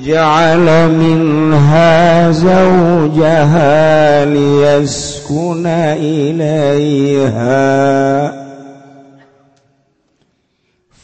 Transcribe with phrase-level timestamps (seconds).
[0.00, 7.60] وجعل منها زوجها ليسكن إليها.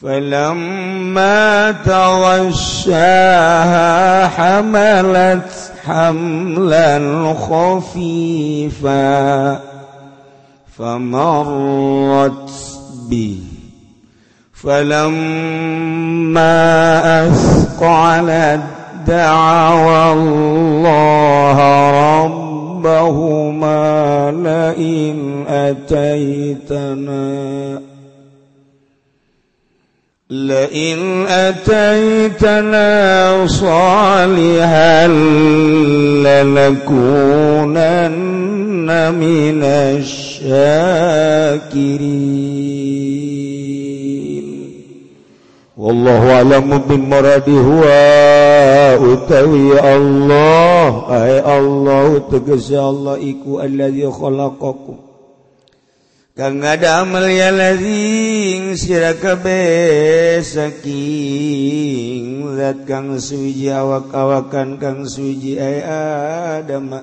[0.03, 3.07] فلما تغشاها
[4.29, 9.01] حملت حملا خفيفا
[10.79, 12.51] فمرت
[13.09, 13.39] به.
[14.55, 16.47] فلما
[17.27, 18.76] أثقلت
[19.09, 21.59] دعوى الله
[22.25, 23.87] ربهما
[24.31, 27.27] لئن أتيتنا
[30.31, 32.87] لئن أتيتنا
[33.47, 35.07] صالحا
[36.27, 37.85] لنكونن
[39.15, 39.63] من
[40.03, 40.47] الشاكرين.
[45.87, 48.03] Wallahu a'lamu bimuradihuwa
[48.99, 51.07] utawi Allah.
[51.07, 54.99] Ay Allah tegese Allah iku alladzi khalaqakum.
[56.35, 60.91] Kang ngadamel ya lazing sira kabeh saking
[62.59, 65.87] zat kang suci awak-awakan kang suci ay
[66.67, 66.99] adam.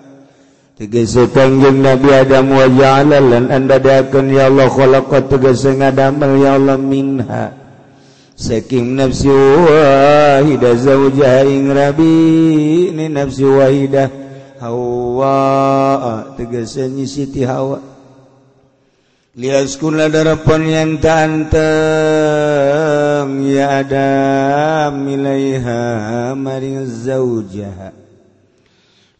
[0.75, 6.59] Tegese kangjeng Nabi Adam wa ja'ala lan anda dakan ya Allah khalaqa tegese ngadamal ya
[6.59, 7.62] Allah minha.
[8.35, 14.09] Saking nafsi wahidah zaujah ing rabi ni nafsi wahidah.
[14.59, 17.79] Hawa tegese nyisiti hawa.
[19.33, 21.57] Liaskuna darapon yang tantang
[23.41, 28.02] ya Adam milaiha maring zaujaha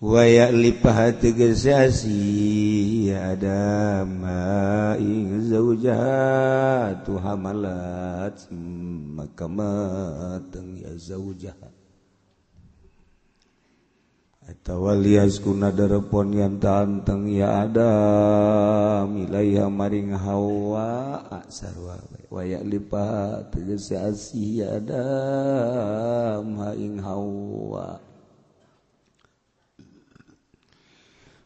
[0.03, 6.91] waya lipahat gesasi ada ma'ing zaujah.
[7.07, 8.35] Tu hamalat
[9.15, 11.55] maka matang ya zaujah.
[14.43, 17.95] Atau walias kuna darapon yang tanteng ya ada
[19.07, 21.95] milaiha maring hawa sarwa
[22.27, 25.07] waya lipahat gesasi ya ada
[26.43, 28.12] ma'ing hawa.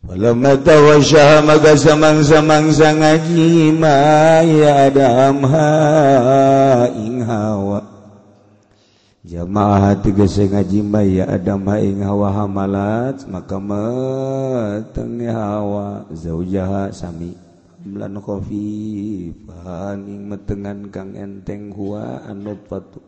[0.07, 3.91] Walamatawayaha maka zamang-zamangsa ngajima
[4.47, 7.84] ya ada ha ing hawa.
[9.28, 17.35] Jamaah tegese ngajima ya adam ha ing hawa hamalat maka metengi hawa zaujaha sami
[17.84, 23.03] hamlan khafifan ing metengan kang enteng huwa anut patu.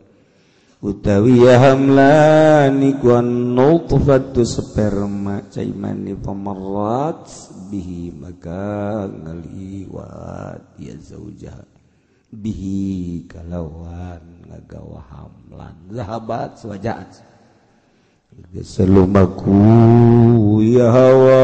[0.79, 3.27] utawi hamlaniwan
[4.47, 7.27] sperma caimani pemerat
[7.67, 11.67] bihi maka ngaliwat ya zauja
[12.29, 15.75] bihi kalawan ngagawa hamlan.
[15.89, 17.25] Zahabat sewajaat.
[18.61, 19.51] Selumaku
[20.63, 21.43] ya hawa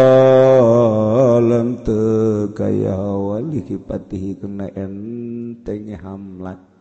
[1.42, 6.75] lam teu kaya hawa likipatihi kena enteng hamlan.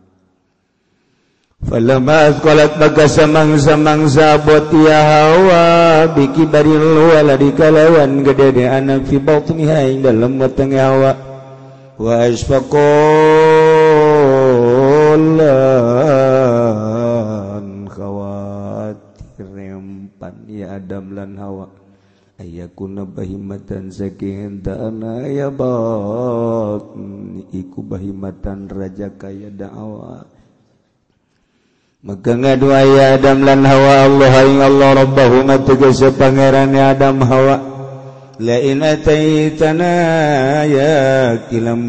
[1.65, 2.45] Falamaat
[2.77, 10.77] baga samang-samangsa botia hawa biki baril wala dikalawan gedede anak fi batniha ing dalam wetenge
[10.77, 11.17] hawa.
[11.97, 12.69] Wa asfaqolan
[17.89, 21.73] khawatir rempan ya Adam lan hawa.
[22.37, 26.83] Ayakuna bahimatan saking dana ya bat
[27.57, 30.34] iku bahimatan raja kaya da'awat
[32.05, 34.05] maka dua ya Adam lan Hawa.
[34.05, 37.57] Allah ing Allah Rabbahuma tegese pangeran Adam Hawa.
[38.45, 39.95] La in ataitana
[40.69, 41.87] ya kilam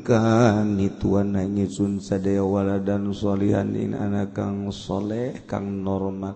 [0.00, 6.32] kan tuan nangisun sadaya waladan solihan in anak kang soleh kang normat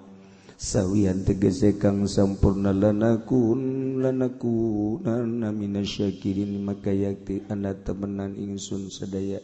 [0.61, 9.41] sawian tegese kang sampurna lanakun lanakunan minasyakirin maka yakti anak temenan ingsun sadaya.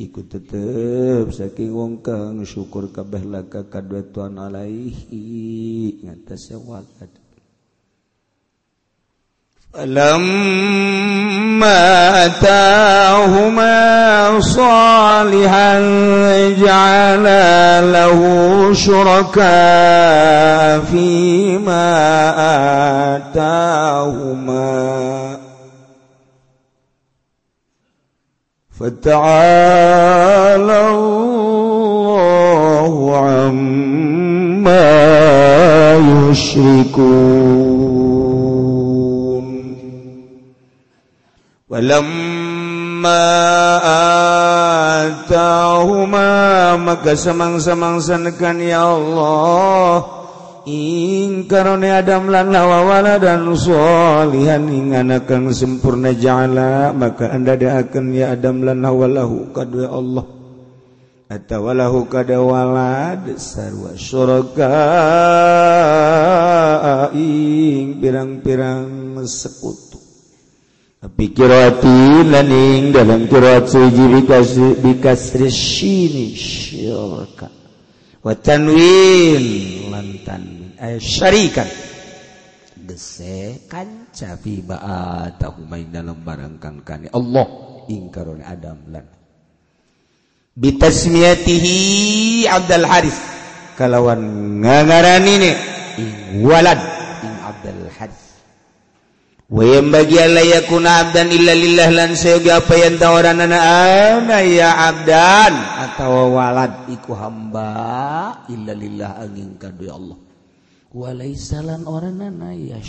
[0.00, 7.12] ikut tetep saking wong kang syukur kabeh laka kadua tuan alaihi ngatasnya walad.
[9.70, 13.70] Alam atahuma
[14.42, 15.84] salihan
[16.58, 19.54] ja'ala lahu syuraka
[20.90, 21.86] fima
[23.20, 24.80] atahuma.
[28.80, 34.88] فتعالى الله عما
[36.30, 37.90] يشركون
[41.68, 43.26] ولما
[45.04, 46.30] آتاهما
[46.80, 48.88] maka semang-semang senkan ya
[50.70, 58.14] Ing karone Adam lan Hawa waladan sholihan ing anak kang sempurna ja'ala maka anda daakeun
[58.14, 60.40] ya Adam lan Hawa lahu kadue Allah
[61.30, 64.74] atawa lahu kada walad sarwa syuraka
[67.14, 70.02] ing pirang-pirang sekutu.
[71.00, 77.48] Tapi kirati lan ing dalam kirat suji bikasri bikasri syini syuraka.
[78.20, 79.44] Wa tanwin
[79.88, 81.68] lan tanwin Eh, syarikan.
[82.80, 87.12] Gese kanca fi ba'atahu main dalam barang kani.
[87.12, 87.46] Allah
[87.92, 89.04] ingkaron Adam lan
[90.56, 91.76] bitasmiyatihi
[92.48, 93.18] Abdul Haris
[93.76, 94.24] kalawan
[94.64, 95.52] ngagarani ini
[96.00, 96.12] ing
[96.48, 96.80] walad
[97.22, 98.22] ing Abdul Haris
[99.52, 103.58] wa bagi alla yakuna abdan illa lillah lan sayuga apa yang tawaranana
[104.16, 105.52] ana ya abdan.
[105.90, 107.68] Atau walad iku hamba
[108.48, 110.29] illa lillah angin kadu ya Allah.
[110.90, 112.18] Allahwalaisalan orang
[112.58, 112.82] ya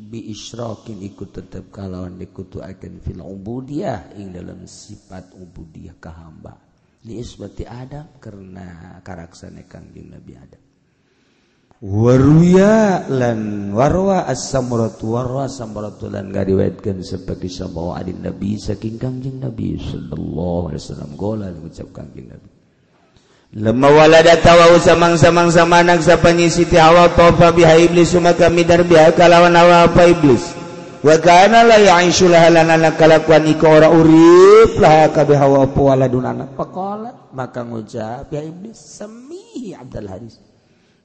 [0.00, 6.58] biisrokin ikut tetap kalauwan dikutu akan filmbudiah ing dalam sifat ubudiyah ke hamba
[6.98, 10.58] diisbati ada karena karaksankan di Nabi ada
[11.78, 19.80] waruya lan warwa as-samrat warwa samratulan ngariwayatkeun seperti sabawa adin nabi saking kangjeng nabi.
[19.80, 22.49] Sallallahu alaihi wasallam gola ngucap kangjeng nabi
[23.50, 30.54] lemawalatawa samang-samangsa manaksa panyisiti awal tofa biha iblis suma midar biha kalawan awal apa iblis?
[31.00, 36.28] Wa kana la ya'ishu lahalan anak kalakuan ika ora urip lah kabeh hawa apa waladun
[36.28, 40.36] anak pakola maka ngucap ya iblis semihi abdal haris.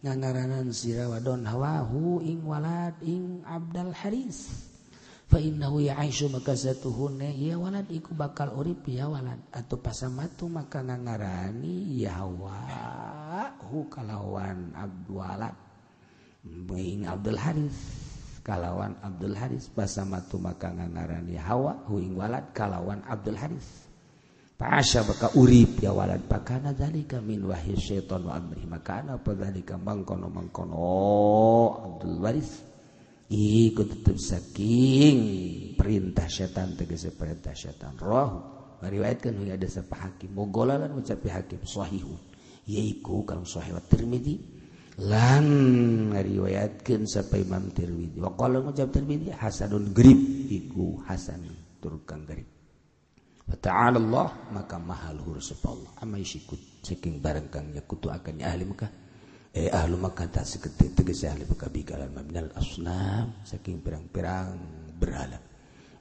[0.03, 4.64] Ngangaranan sirawadon hawahu ing walad ing abdal haris.
[6.31, 15.55] makatuhunewala iku bakal urip yawala atau pasamatu maka ngarani Yawahu kalawan abdul walad.
[16.45, 18.05] Boing Abdul haris
[18.45, 19.73] kalawan Abdul Haris.
[19.73, 23.89] Pasamatu maka ngarani Hawa huing walad kalawan Abdul haris.
[24.55, 30.31] Pasya baka urip ya walad pakana dalika min wahyu syaitan wa amri makana padalika mangkono
[30.31, 32.63] mangkono oh, Abdul Waris.
[33.29, 35.17] iku tetep saking
[35.73, 37.97] perintah setan tegese perintah setan.
[37.97, 38.29] Roh
[38.81, 40.33] meriwayatkan hingga ada sapa hakim.
[40.35, 42.05] Mogolalan ucapi hakim sahih
[42.69, 44.35] yaiku kang sahih tirmidzi.
[44.95, 45.45] Lan
[46.15, 48.17] ngariwayatkeun sapa imam tirmidzi.
[48.21, 50.19] Wa qala ucap tirmidzi hasanun grib
[50.49, 51.45] iku hasan
[51.81, 52.55] turkang grib
[53.45, 55.93] wa ta'ala Allah maka mahal hurus Allah.
[56.01, 59.04] Amma isikut saking barang kang yakutu akan ahli Mekah
[59.55, 64.59] eh ahlu Mekah tak seketik tegas ahli Mekah bigalan mabnal asnam saking pirang-pirang
[64.99, 65.39] berhala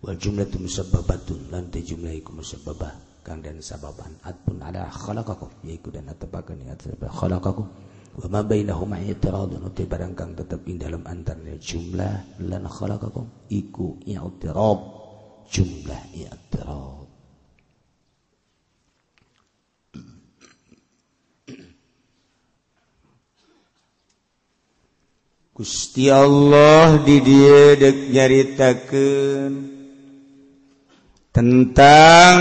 [0.05, 3.15] wal jumlah tu musabbabatun lan jumlah iku musabbabah.
[3.25, 6.77] Kang dan sababan atpun ada khalaqakum yaiku dan atabakan ya
[7.09, 7.65] khalaqakum.
[8.21, 13.97] Wa ma bainahuma i'tiradun uti barang kang tetep ing dalam antaranya jumlah lan khalaqakum iku
[14.05, 14.81] i'tirad
[15.49, 17.04] jumlah i'tirad
[25.55, 29.71] Gusti Allah didiedek nyaritakan
[31.31, 32.39] tentang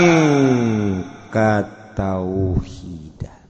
[1.30, 3.46] katauhidan.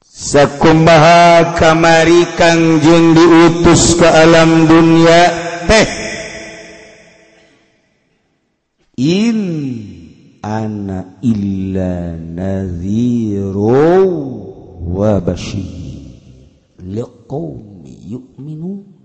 [0.00, 5.28] Sakumaha kamari kangjeng diutus ke alam dunia
[5.68, 5.88] teh.
[8.96, 9.40] In
[10.40, 14.39] ana illa nadhirun
[14.80, 16.10] وبشير
[16.84, 19.00] لقوم يؤمنون.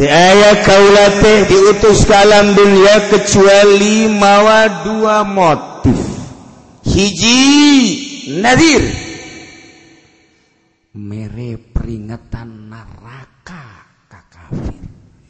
[0.00, 6.00] Aya kaula teh diutus kalam dunia kecuali mawa dua motif.
[6.88, 7.42] Hiji
[8.40, 8.80] nadir.
[10.96, 14.80] Mere peringatan neraka ka kafir.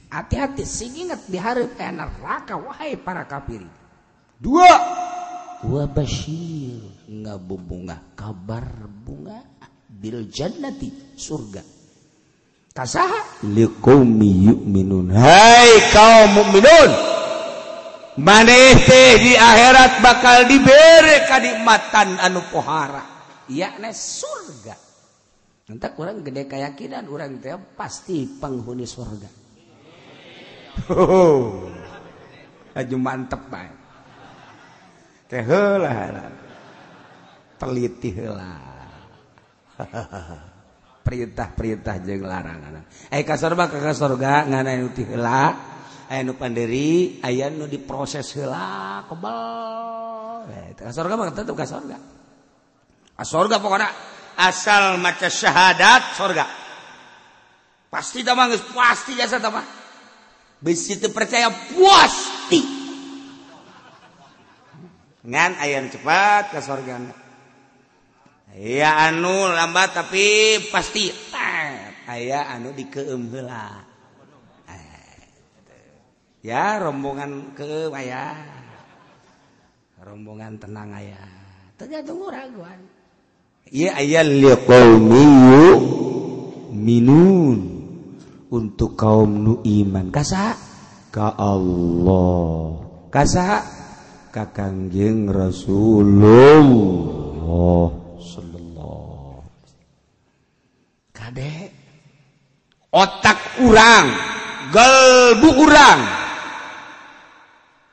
[0.06, 3.66] Hati-hati sing ingat di hari eh, neraka wahai para kafir.
[4.38, 4.70] Dua.
[5.66, 9.44] wa basyir ngabubunga kabar bunga
[9.90, 11.60] bil jannati surga.
[12.70, 15.12] Kasaha liqaumi yu'minun.
[15.12, 16.90] Hai kaum mukminun.
[18.20, 23.04] Maneh teh di akhirat bakal diberi kadikmatan anu pohara,
[23.48, 24.76] yakni surga.
[25.70, 29.30] entah kurang gede keyakinan orang teh pasti penghuni surga.
[30.90, 31.70] Oh,
[32.74, 33.79] aju mantep baik.
[37.60, 38.52] teliti heula
[41.06, 42.84] perintah-perintah jeung larangan.
[43.08, 45.56] Eh ka surga ka surga ngana nu ti heula
[46.10, 51.96] aya nu pandiri aya nu diproses heula kebal eh ka surga mah tetep ka surga
[53.14, 53.88] ka surga pokona
[54.34, 56.44] asal maca syahadat surga
[57.86, 59.62] pasti tamah pasti jasa tamah
[60.58, 62.79] besi itu percaya pasti
[65.26, 66.96] ngan ayam cepat ke surga
[68.56, 71.12] ya anu lambat tapi pasti
[72.08, 73.84] aya anu di keem heula
[74.66, 75.20] eh,
[76.44, 78.58] ya rombongan ke aya.
[80.00, 81.20] Rombongan tenang aya.
[81.76, 82.80] Tergantung raguan
[83.70, 85.26] iya aya liqaumi
[86.74, 87.58] minun
[88.50, 90.10] untuk kaum nu iman.
[90.10, 90.58] Kasa
[91.14, 92.88] ka Allah.
[93.10, 93.79] Kasa
[94.30, 96.66] kakangjeng Rasulullah
[98.18, 99.42] sallallahu.
[102.90, 104.06] Otak urang
[104.74, 106.02] gelbu urang.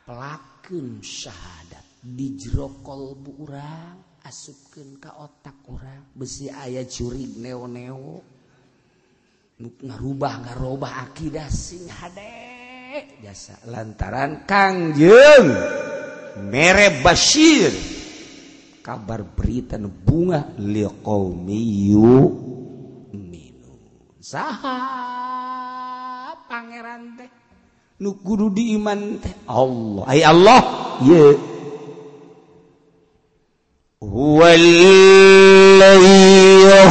[0.09, 6.17] Pelakun syahadat di jero kolbu urang asupkeun ka otak urang.
[6.17, 8.25] Besi aya curi neo-neo.
[9.61, 15.49] Ngarubah ngarubah akidah sing hadek jasa lantaran kangjeng.
[16.45, 17.73] mere Bashir.
[18.85, 22.31] Kabar berita bunga liqaumiyu
[23.11, 23.73] minu.
[24.23, 24.77] Saha
[26.47, 27.27] pangeran teh.
[27.99, 29.35] Nu kudu diiman teh.
[29.49, 30.07] Allah.
[30.07, 30.61] Ay Allah.
[31.03, 31.35] Ye.
[33.99, 34.63] Huwallazi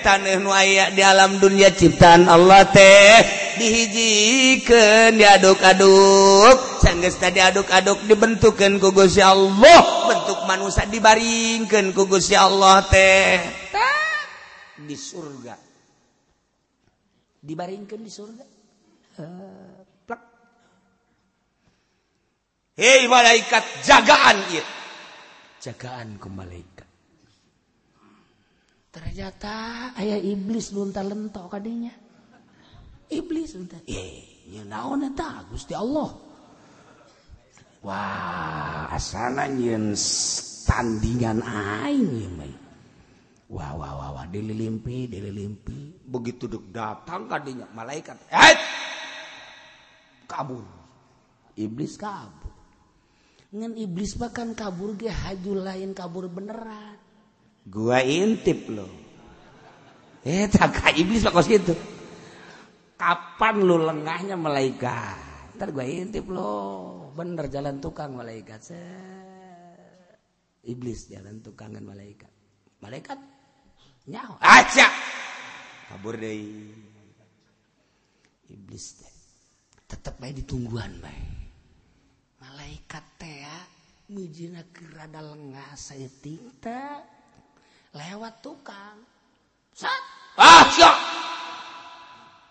[0.01, 6.79] tanah aya di alam dunia ciptaan Allah teh dihijikan diaduk-aduk.
[6.79, 10.07] Sanggeus tadi aduk-aduk dibentukkan ku Gusti Allah.
[10.07, 13.41] Bentuk manusia dibaringkan ku Gusti Allah teh.
[14.77, 15.57] Di surga.
[17.41, 18.45] Dibaringkan di surga?
[19.17, 20.21] Eh, plak.
[22.77, 24.65] Hei malaikat jagaan ieu.
[25.57, 26.76] Jagaan ku malaikat.
[28.97, 29.53] Ternyata
[29.93, 31.93] ayah iblis lunta lentok kadinya.
[33.13, 33.77] Iblis lunta.
[33.85, 35.45] Eh ya naon eta?
[35.53, 36.09] Gusti Allah.
[37.85, 39.93] Wah asana nyeun
[40.65, 42.53] tandingan aing ieu mah.
[43.47, 48.17] Wah wah wah wah dililimpi dililimpi begitu dek datang kadinya malaikat.
[48.33, 48.57] Eh
[50.25, 50.65] kabur.
[51.53, 52.49] Iblis kabur.
[53.53, 56.96] Ngan iblis bahkan kabur ge haju lain kabur beneran
[57.67, 58.87] gua intip lo
[60.27, 61.75] eh tak iblis kok situ.
[62.97, 65.53] Kapan lu lengahnya malaikat?
[65.55, 68.73] Ntar gua intip lo bener jalan tukang malaikat.
[70.67, 72.31] Iblis jalan tukangan malaikat.
[72.83, 73.19] Malaikat?
[74.07, 74.87] Nyawa aja!
[75.87, 76.35] Kabur deh.
[78.47, 79.17] Iblis teh
[79.87, 81.47] tetap baik ditungguan baik
[82.43, 83.57] malaikat teh ya
[84.11, 87.07] mijina kerada lengah saya tinta
[87.97, 89.01] lewat tukang.
[89.73, 90.01] Sat.
[90.37, 90.95] ah siap.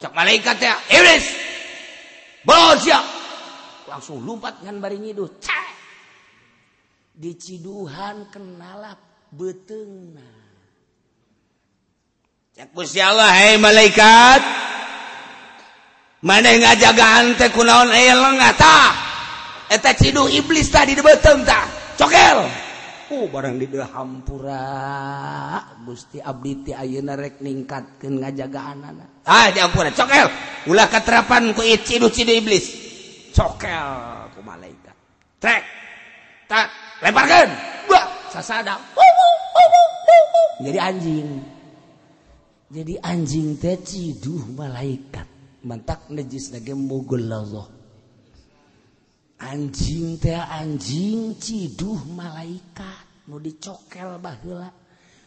[0.02, 0.74] Cak malaikat ya.
[0.90, 1.26] Iblis.
[2.42, 3.04] Bos siap.
[3.86, 5.66] Langsung lompat ngan bari nyiduh cek
[7.16, 9.00] diciduhan kenalap
[9.32, 10.26] betengna
[12.52, 14.42] cek Gusti Allah hei malaikat.
[16.26, 18.90] Mana ngajagaan teh kunaon eh, aya lengah tah
[19.70, 21.66] eta ciduh iblis tadi di beteng tah.
[21.94, 22.65] Cokel.
[23.06, 24.62] ku barang di hampura
[25.86, 30.26] Gusti Abditi Ayeuna rek ningkatkeun ngajagaan anak ah diampura cokel.
[30.66, 32.66] Ulah katerapan ku cidu cidu iblis.
[33.30, 34.94] Cokel ku malaikat.
[35.38, 35.62] Trek.
[36.46, 36.66] Tak
[37.02, 37.50] lemparkeun.
[37.90, 38.78] Ba sasada
[40.56, 41.28] jadi anjing.
[42.72, 45.28] Jadi anjing teh ciduh malaikat.
[45.66, 47.75] Mantak najis lagi mugul Allah.
[49.40, 53.04] anjing teh anjing ciduh malaikat.
[53.26, 54.70] Mau dicokel bahula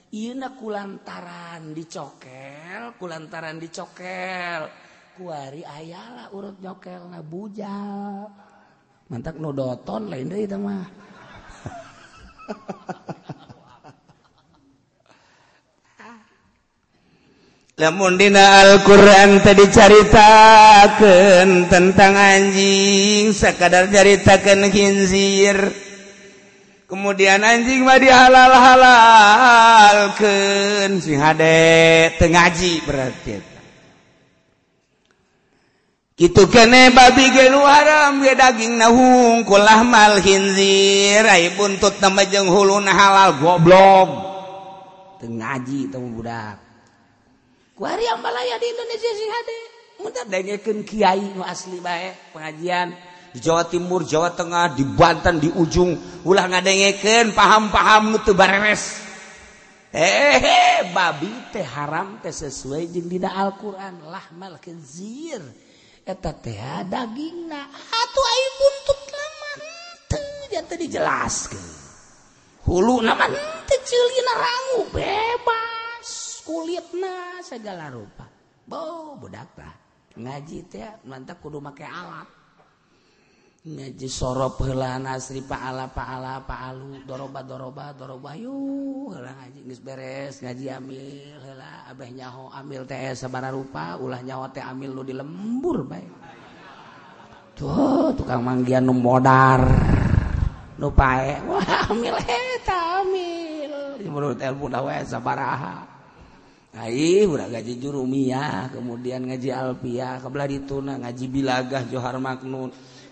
[0.09, 4.65] Iuna kulantaran dicokel kulantaran dicokel.
[5.13, 8.25] Kuari ayalah urut nyokel na bujal.
[9.11, 10.87] Mantak nodoton lain deh itu mah.
[17.79, 25.55] lamundina Alquran tadi dicaritakan tentang anjing sekadar caritakan khinzir
[26.91, 30.19] kemudian anjing mah dihalal halalkan
[30.99, 33.47] si hade tengaji berarti.
[36.19, 42.51] Kitu kene babi gelu haram ge daging nahung kulah mal khinzir ai buntut nama jeung
[42.51, 44.27] hulun halal goblok.
[45.23, 46.68] Tengaji teu budak.
[47.87, 49.59] yang balaya di Indonesia sih hade.
[49.99, 52.91] Muntah dengekin kiai nu asli bae pengajian.
[53.31, 55.95] Di Jawa Timur Jawa Tengah di Banten di ujung.
[56.27, 58.99] Ulah ngadengekin paham-paham nu teu bareres.
[59.95, 64.03] Hehe babi teh haram teh sesuai jeung dina Al-Qur'an.
[64.11, 65.39] Lahmal khinzir
[66.03, 67.63] eta teh dagingna.
[67.63, 69.59] Ah, Atuh ai buntut laman
[70.67, 71.67] teu dijelaskeun.
[72.67, 73.25] Hulu nama
[73.67, 75.38] teu rangu beb
[76.49, 78.25] kulit nah segala rupa.
[78.65, 79.69] Bo budaklah
[80.17, 82.25] ngaji teh mantap kudu make alat.
[83.59, 88.55] Ngaji sorop heula nasri paala paala paalu doroba doroba doroba yu
[89.13, 94.49] heula ngaji geus beres ngaji amil heula abeh nyaho amil teh sabara rupa ulah nyaho
[94.49, 96.07] teh amil nu dilembur bae.
[97.53, 99.61] Tuh tukang manggian nu modar
[100.81, 104.01] nu pae wah amil eta amil.
[104.01, 105.98] Menurut ilmu dawe sabaraha.
[106.73, 112.69] gaji jurumiah kemudian ngaji Alpiah kebelah dituna ngaji bilagah Johar Maknun.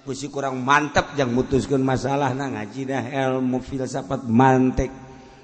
[0.07, 4.87] Pusi kurang mantap yang mutuskan masalah nah ngaji dah ilmu filsafat mantek.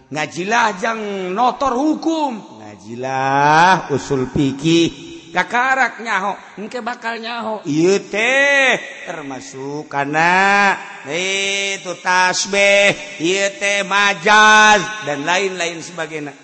[0.08, 0.99] Ngajilah jang
[1.36, 2.63] notor hukum.
[2.63, 7.65] Ngajilah usul pikih kakarak nyaho engke bakal nyaho.
[7.65, 8.78] Ieu teh
[9.10, 10.78] termasuk karena
[11.10, 13.19] itu tasbih.
[13.19, 16.42] Ieu teh majaz dan lain-lain sebagainya.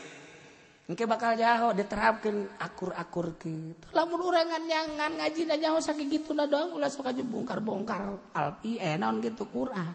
[0.90, 3.94] Engke bakal jauh diterapkan akur-akur gitu.
[3.94, 9.22] Lamun urangan nyangan ngaji dan jauh sakit gitu nah doang ulah suka bongkar-bongkar alpi enon
[9.22, 9.94] gitu Quran.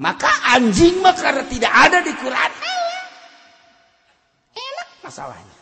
[0.00, 2.50] Maka anjing mah karena tidak ada di Quran
[4.56, 5.58] enak masalahnya.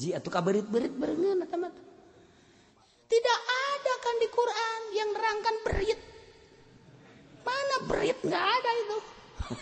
[0.00, 1.72] Ji atuh kaberit-berit berengen teman.
[3.12, 6.00] Tidak ada kan di Quran yang nerangkan berit.
[7.44, 8.98] Mana berit nggak ada itu.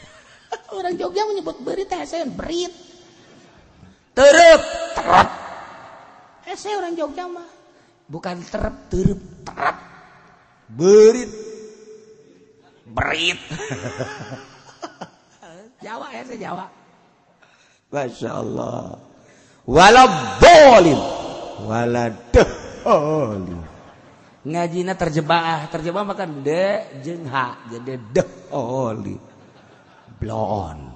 [0.78, 2.94] Orang Jogja menyebut berit saya berit
[4.16, 4.62] terep
[4.96, 5.28] terep
[6.48, 7.44] eh saya orang Jogja mah
[8.08, 9.76] bukan terep terep terep
[10.70, 11.30] berit.
[12.86, 13.36] Berit.
[15.84, 16.66] Jawa ya saya Jawa.
[17.92, 18.98] Masya Allah.
[19.66, 20.02] Wala
[20.38, 21.00] bolim
[21.66, 23.66] wala deholim
[24.46, 29.18] ngajina terjemaah terjemaah makan de jengha jadi deholim
[30.22, 30.95] blon.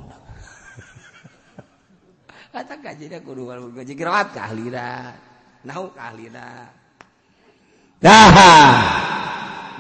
[2.51, 5.15] kata gajinya kudu warung gaji jerawat kahlira
[5.65, 6.67] nau kahlira
[8.01, 8.29] dah.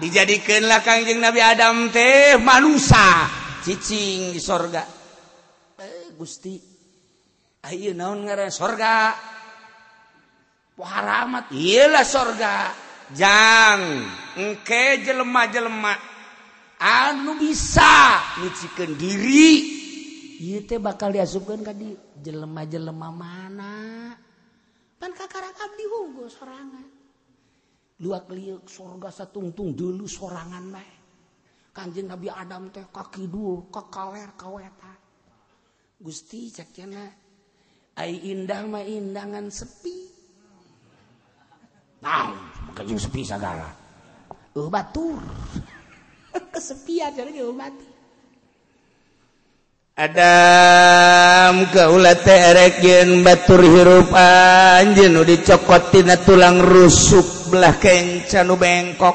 [0.00, 3.28] Dijadikanlah kangjeng Nabi Adam teh manusia
[3.60, 4.80] cicing di sorga.
[5.76, 6.56] Eh gusti.
[7.60, 9.12] Ah, Ayo naon ngaran sorga?
[10.72, 12.72] Poharamat iyalah sorga.
[13.12, 14.08] Jang
[14.40, 15.92] engke jelema-jelema.
[16.80, 19.79] Anu bisa nyucikan diri.
[20.40, 21.92] itu bakal diasupkan tadi
[22.24, 23.74] jelema-jelema mana?
[24.96, 26.88] Pan kakak di hunggu sorangan.
[28.00, 31.00] Luak liuk surga satungtung dulu sorangan baik
[31.70, 34.92] kanjeng Nabi Adam teh kaki dua kekaler kaweta
[36.00, 37.04] Gusti cakena
[38.00, 40.08] ai indah mah indangan sepi.
[42.00, 42.32] Nah
[42.64, 43.68] maka sepi segala
[44.56, 45.20] uh batur.
[46.54, 47.52] Kesepian jadi uh
[50.00, 59.12] Adam gaula terekgen batur hirup anj nu dicokotina tulang rusuk belah kencanu bengkok.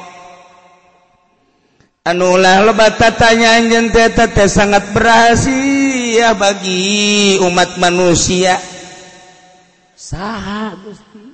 [2.06, 8.54] Anulah lebat tatanya anjen teta teh sangat berhasil bagi umat manusia.
[9.98, 11.24] Saha gusti?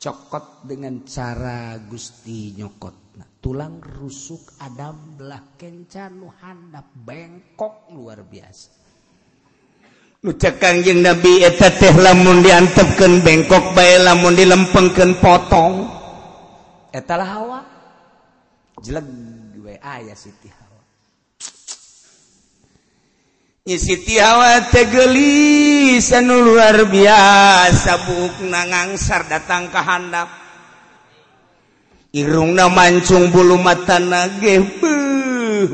[0.00, 8.77] Cokot dengan cara gusti nyokot nah, tulang rusuk Adam belah kencanu handap bengkok luar biasa.
[10.18, 15.86] Lucakangjeng nabi eta teh lamun diantepkeun bengkok bae lamun dilempengkeun potong.
[16.90, 17.60] Etalah hawa.
[18.82, 19.06] Jelek
[19.54, 20.82] gue aya ah, Siti Hawa.
[23.62, 30.26] Nyi Siti Hawa tegelis anu luar biasa buk nangangsar datang ke handap.
[32.10, 34.66] Irungna mancung bulu mata nage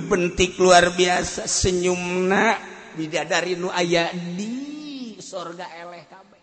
[0.04, 6.42] bentik luar biasa senyumna bidadari nu aya di sorga eleh kabeh.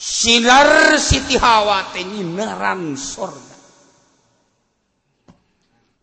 [0.00, 3.58] Sinar Siti Hawa teh nyinaran sorga.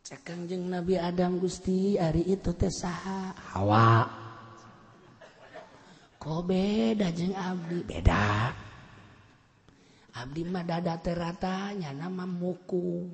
[0.06, 3.34] Cekang jeung Nabi Adam Gusti ari itu teh saha?
[3.58, 4.08] Hawa.
[6.22, 7.80] Kok beda jeung abdi.
[7.84, 8.54] Beda.
[10.17, 13.10] Abdi mah dada teh rata nyana mah muku.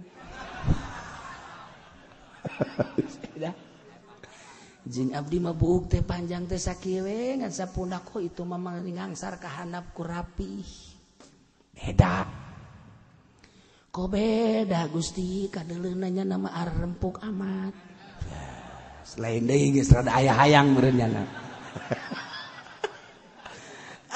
[4.83, 10.03] Jing Abdi mabuk teh panjang teh sakiwe ngan sapundak kok itu mamang ngangsar kahanap ku
[10.03, 10.59] rapi.
[11.71, 12.27] Beda.
[13.87, 17.71] Kok beda Gusti kadeleunanya nama arempuk amat.
[19.07, 21.23] Selain deui geus rada aya hayang meureunnya.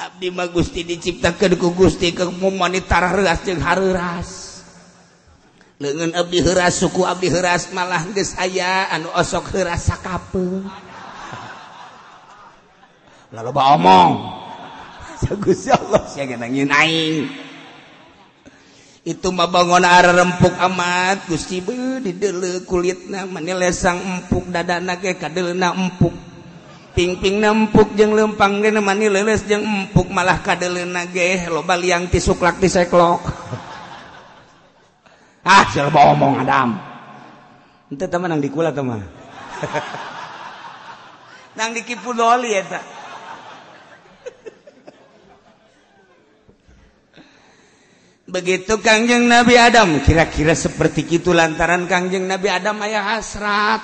[0.04, 4.47] Abdi mah Gusti diciptakeun ku Gusti ke mumun tarah jeung hareras.
[5.78, 10.66] lengan Abdi Heras suku Abdi Heras malah geus aya anu osok heras sakapeung.
[13.30, 14.12] Lah loba omong.
[15.42, 17.26] Gusti Allah sia nangin aing.
[19.06, 25.14] Itu mah bangunna arah rempuk amat Gusti beuh dideuleuh kulitna mani lesang empuk dadana ge
[25.14, 26.28] kadeulna empuk.
[26.98, 32.18] pingping nempuk jeung lempang geuna mani leuleus jeung empuk malah kadeulna ge loba liang ti
[32.18, 33.22] suklak ti seklok.
[35.48, 36.76] ah siapa omong Adam.
[37.88, 39.00] Ente teman nang dikula teman.
[41.56, 42.84] Nang dikipu doli ya tak
[48.28, 53.80] Begitu Kangjeng Nabi Adam kira-kira seperti itu lantaran Kangjeng Nabi Adam ayah hasrat.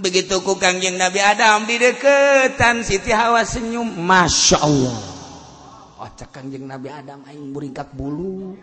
[0.00, 4.98] Begitu ku kangjeng Nabi Adam di deketan Siti Hawa senyum Masya Allah.
[6.12, 8.58] Cek kangjeng Nabi Adam aing beringkat bulu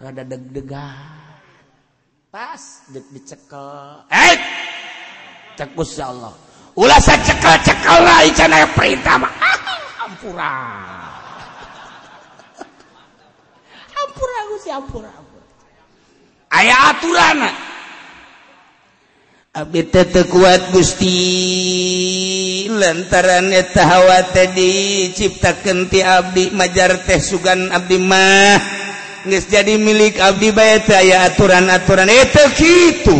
[0.00, 1.20] rada deg-degan.
[2.32, 2.62] Pas.
[2.88, 4.08] Deg dicekel.
[4.08, 4.36] Eh!
[5.60, 6.32] Cek Gusti Allah.
[6.74, 9.32] Ulah sacekel-cekel lain cenah perintah mah.
[10.08, 10.54] Ampura.
[14.00, 15.30] Ampura Gusti ampura
[16.50, 17.38] aya aturan.
[19.50, 21.18] Abi teu kuat Gusti.
[22.70, 28.89] Lantaran eta hawa teh diciptakeun ti abdi majar teh sugan abdi mah.
[29.26, 32.08] nges jadi milik Abdi Bay aya aturan-aturan.
[32.08, 33.18] Eh, Itu gitu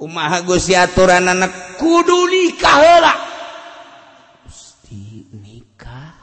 [0.00, 3.14] kumaha Gusti aturan anak kudu nikah heula.
[4.48, 6.16] Gusti nikah?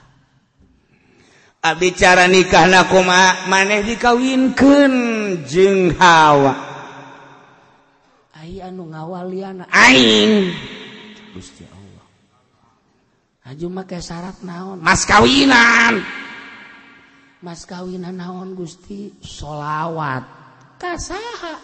[1.62, 3.46] Abdi cara nikahna kumaha?
[3.46, 4.94] Maneh dikawinkeun
[5.46, 6.58] jeung Hawa.
[8.34, 9.70] Ai anu ngawaliana.
[9.70, 10.58] Aing.
[11.38, 12.06] Gusti Allah.
[13.46, 14.82] Haju make syarat naon?
[14.82, 16.02] Mas kawinan.
[17.46, 19.14] Mas kawinan naon Gusti?
[19.22, 20.26] Solawat
[20.82, 21.62] kasaha.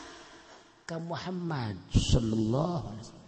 [0.83, 3.21] Ke Muhammad sallallahu alaihi wasallam.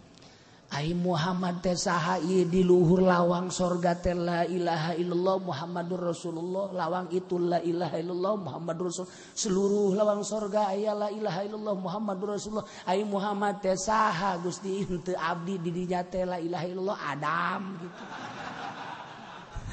[0.66, 6.74] Ai Muhammad teh saha di luhur lawang sorga teh la ilaha illallah Muhammadur Rasulullah.
[6.74, 9.06] Lawang itu la ilaha illallah Muhammadur Rasul.
[9.32, 12.68] Seluruh lawang sorga aya la ilaha illallah Muhammadur Rasulullah.
[12.84, 14.84] Ai Muhammad teh saha Gusti?
[14.84, 18.04] Henteu abdi di dinya teh la ilaha illallah Adam gitu.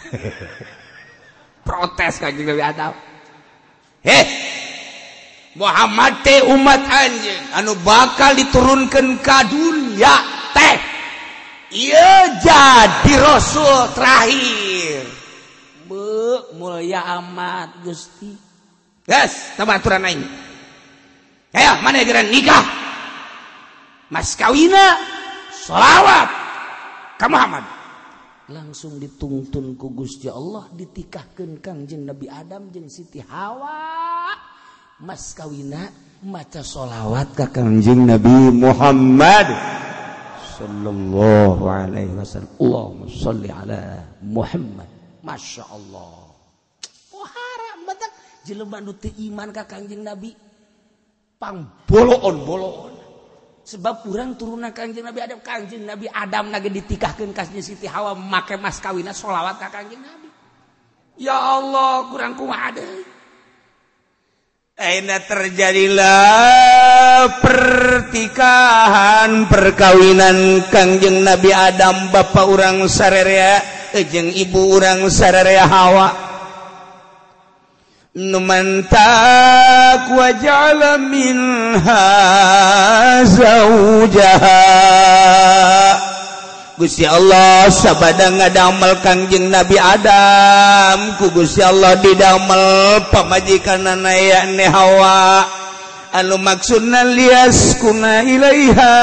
[1.64, 2.94] protes kanjeng Nabi Adam
[4.04, 4.26] heh
[5.54, 7.42] Muhammad teh umat anjing.
[7.54, 10.16] Anu bakal diturunkan ke dunia
[10.50, 10.76] teh.
[11.74, 15.06] Iya jadi rasul terakhir.
[15.86, 18.34] Be mulia amat gusti.
[19.06, 20.26] Yes tambah aturan lain
[21.54, 22.66] ya mana geran nikah.
[24.10, 24.98] Mas kawina
[25.54, 26.30] salawat
[27.22, 27.66] ke Muhammad.
[28.52, 34.36] langsung dituntun ku Gusti Allah ditikahkan Kangjeng Nabi Adam jeung Siti Hawa.
[35.00, 35.88] Mas kawina
[36.24, 39.48] maca sholawat ka Kangjeng Nabi Muhammad
[40.60, 42.52] sallallahu alaihi wasallam.
[42.60, 43.82] Allahumma sholli ala
[44.24, 44.90] Muhammad.
[45.24, 46.30] Masya Allah.
[47.16, 48.12] Oh haram betul
[48.44, 50.36] jelema nu iman ka Kangjeng Nabi.
[51.40, 52.93] Pang boloon boloon.
[53.64, 55.40] sebab kurang turunan Kangjeng Nabi Adam.
[55.40, 60.28] Kangjeng Nabi Adam naga ditikahkan kasnya Siti Hawa make mas kawina sholawat ka Kangjeng Nabi.
[61.16, 62.84] Ya Allah kurang kumaha ada
[64.74, 72.10] Aina terjadilah pertikahan perkawinan Kangjeng Nabi Adam.
[72.10, 73.62] Bapak orang sarerea
[73.94, 76.33] eh, jeung ibu orang sarerea Hawa.
[78.14, 82.06] numantak waja'ala minha
[83.26, 84.62] zaujaha
[86.74, 91.22] Gusti Allah sabada ngadamel kangjeng Nabi Adam.
[91.22, 95.46] Ku Gusti Allah didamel pamajikanana yakni Hawa.
[96.18, 98.98] Anu maksudna lias kuna ilaiha.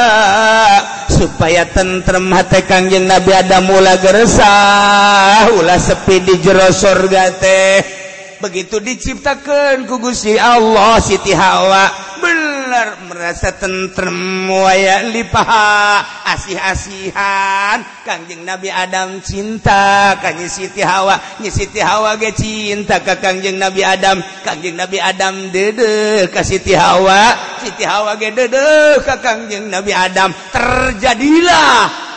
[1.14, 8.00] Supaya tentrem hati kangjeng Nabi Adam ulah geresah ulah sepi di jero surga teh.
[8.40, 12.08] begitu diciptakan kugusi Allah Siti Hawa.
[12.20, 16.00] Bener merasa tentrem waya lipaha
[16.36, 17.80] asih-asihan.
[18.04, 21.16] Kangjeng Nabi Adam cinta kanyi Siti Hawa.
[21.40, 24.20] Nyi Siti Hawa ge cinta ka Kangjeng Nabi Adam.
[24.44, 27.36] Kangjeng Nabi Adam dede ka Siti Hawa.
[27.60, 30.32] Siti Hawa ge dede ka Kangjeng Nabi Adam.
[30.52, 32.08] Terjadilah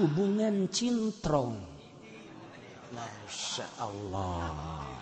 [0.00, 1.60] hubungan cintrong.
[2.96, 4.99] Masya Allah.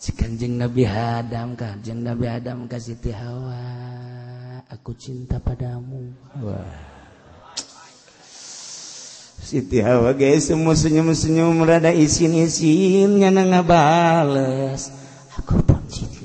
[0.00, 3.60] Kanjeng Nabi Adam Kanjeng Nabi Adam ka Siti Hawa
[4.72, 6.08] aku cinta padamu
[6.40, 6.64] Wah.
[9.44, 14.88] Siti Hawa guys semua senyum-senyum rada isin-isin nya nang ngabales
[15.36, 16.19] aku pun cinta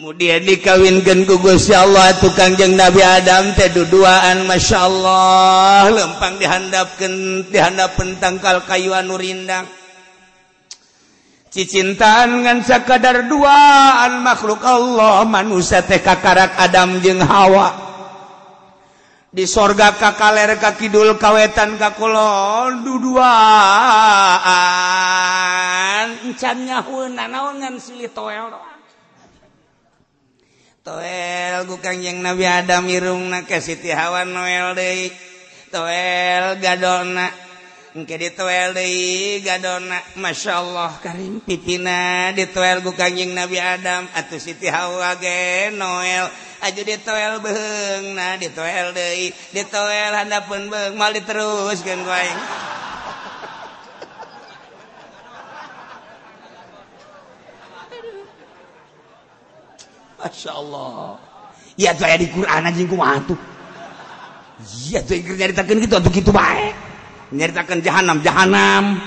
[0.00, 8.64] kemudian dikawinkan Gusti Allah tukangjeng Nabi Adam teh duduaan Masya Allah lempang dihandapkan dihandap pentangkal
[8.64, 9.68] kayuan nurindang
[11.52, 17.92] cicintaan ngan sakadar duaan makhluk Allah manusia teh kakarak Adam jeung Hawa.
[19.30, 23.28] Di sorga kakaler kakidul kawetan kakulon duduaan
[26.24, 28.69] encan nyahunan naon ngan silih toel.
[30.90, 35.06] toel gukanjeng Nabi Adam mirung na ke Siti Hawa noel deui.
[35.70, 37.30] Toel gadona
[37.94, 44.10] engke di toel deui gadona masyaallah karim pipina di toel gukanjeng Nabi Adam.
[44.18, 46.26] Atuh Siti Hawa ge noel.
[46.60, 49.30] Aju di toel beheng na di toel deui.
[49.30, 52.32] Di toel handapun beung mal diteruskeun wae
[60.20, 61.16] Masya Allah.
[61.80, 63.40] Ya tuh di Quran anjing kumaha tuh
[64.60, 66.76] iya tuh nyaritakan gitu atau gitu baik
[67.32, 69.00] nyaritakan jahanam jahanam.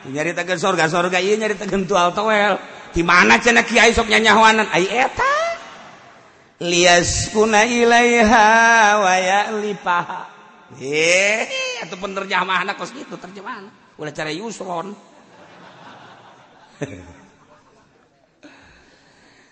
[0.00, 2.56] Nyaritakan sorga sorga iya nyaritakan tual toel
[2.94, 5.34] di mana cina kiai sok nyanyahuanan ai eta?
[6.60, 8.48] Liyaskuna ilaiha
[9.00, 9.16] wa
[9.64, 10.28] lipaha
[10.76, 11.48] eh
[11.82, 13.64] atau penerjemahan kos gitu terjemahan
[13.96, 14.92] ulah cara Yusron.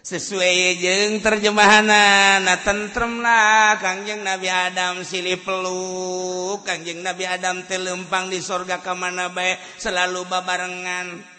[0.08, 8.40] sesuai jeng terjemahanan nah tentremlah Kangjeng Nabi Adam silih peluk Kangjeng Nabi Adam telempang di
[8.40, 11.36] sorga kemana baik selalu babarengan.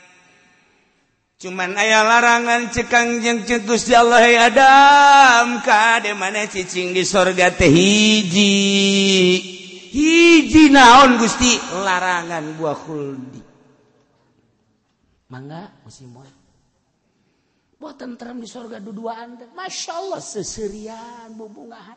[1.40, 7.50] Cuman ayah larangan cekang jeng cetus di Allah ya Adam kade mana cicing di sorga
[7.50, 8.54] teh hiji?
[9.90, 11.58] Hiji naon gusti?
[11.74, 13.42] Larangan gua khuldi
[15.30, 16.10] mangga musim
[17.80, 19.48] Buat tentram di sorga duduaan teh.
[19.56, 21.96] Masya Allah seserian bubungahan.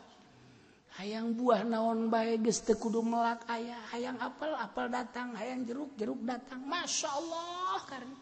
[0.95, 5.91] Hayang buah naon bae geus teu kudu melak aya, hayang apel apel datang, hayang jeruk
[5.99, 6.63] jeruk datang.
[6.63, 8.15] Masya Allah karena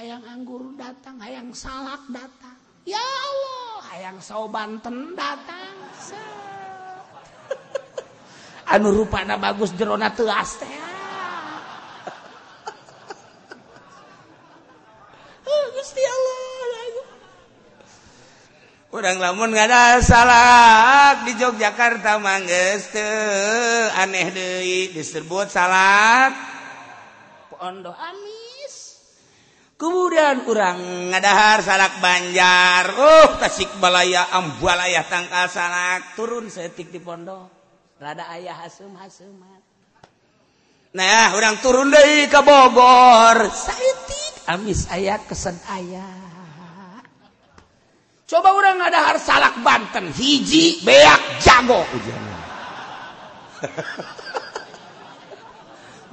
[0.00, 2.56] hayang anggur datang, hayang salak datang.
[2.88, 5.76] Ya Allah, hayang sao banten datang.
[8.72, 10.79] anu rupana bagus jerona teu teh.
[18.90, 26.34] Urang lamun nggak ada salat di Yogyakarta mangges teu aneh deui disebut salat
[27.54, 28.74] pondok amis.
[29.78, 37.46] Kemudian urang ngadahar salak Banjar, uh, oh Tasikmalaya, Ambalaya, Tangkal salak turun setik di pondok.
[38.02, 39.60] Rada ayah hasum-hasuman.
[40.98, 46.29] Nah, urang turun deui ke Bogor, saeutik amis ayah kesan ayah.
[48.30, 50.14] Coba orang ada harus salak Banten.
[50.14, 51.82] Hiji beak jago.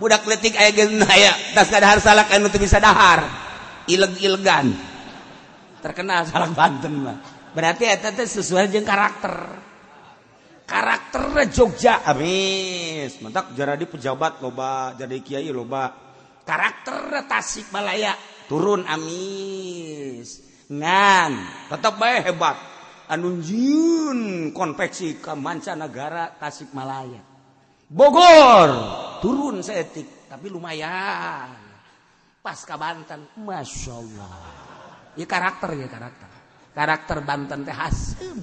[0.02, 3.22] Budak letik aya ya tas ada harus salak anu teu bisa dahar.
[3.86, 4.74] Ileg-ilegan.
[5.86, 7.18] Terkenal salak Banten mah.
[7.54, 9.34] Berarti eta teh sesuai jeung karakter.
[10.68, 12.02] Karakter Jogja.
[12.02, 13.22] Amis.
[13.22, 15.94] Mantap jadi pejabat loba jadi kiai loba.
[16.44, 18.18] Karakter Tasikmalaya.
[18.48, 21.32] Turun amis ngan.
[21.72, 22.58] Tetap baik hebat.
[23.08, 27.24] Anunjun konveksi ke mancanegara Tasikmalaya.
[27.88, 28.70] Bogor.
[29.24, 31.56] Turun seetik tapi lumayan.
[32.44, 34.36] Pasca Banten Masya Allah.
[35.16, 36.30] Ya karakter ya karakter.
[36.76, 38.38] Karakter Banten teh hasem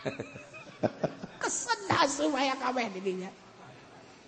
[1.42, 3.28] kesan hasem ayah kabeh didinya.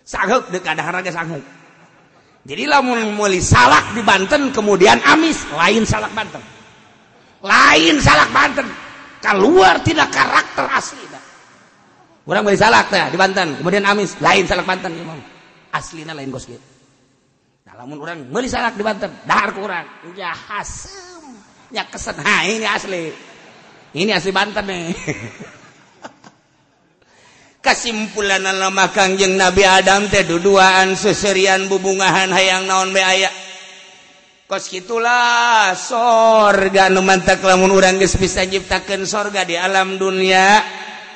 [0.03, 1.41] Sanggup dekat harga sanggup
[2.43, 6.43] jadi lamun muli salak di Banten kemudian amis lain salak Banten.
[7.43, 8.67] Lain salak Banten.
[9.23, 11.23] Keluar tidak karakter asli dah.
[12.27, 14.91] orang muli salak dah di Banten kemudian amis lain salak Banten.
[14.91, 15.19] Imam
[15.73, 16.61] aslinya lain gos gitu
[17.65, 19.87] nah, lamun orang muli salak di Banten dahar kurang
[20.19, 21.13] ya hasem
[21.73, 22.21] ya kesen.
[22.21, 23.05] Nah ini asli.
[23.93, 24.93] Ini asli Banten nih.
[27.63, 33.31] kesimpulan lama Kangjeng Nabi Adam teh duduaan seserian bubungahan hayang naon be aya.
[34.51, 40.61] Kos gitulah sorga nu mantak lamun urang geus bisa nyiptakeun sorga di alam dunia.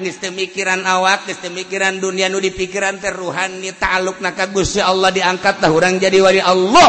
[0.01, 5.61] Geus mikiran awak geus mikiran dunia nu dipikiran teh ruhani ta'alluqna ka Gusti Allah diangkat
[5.61, 6.89] tah urang jadi wali Allah.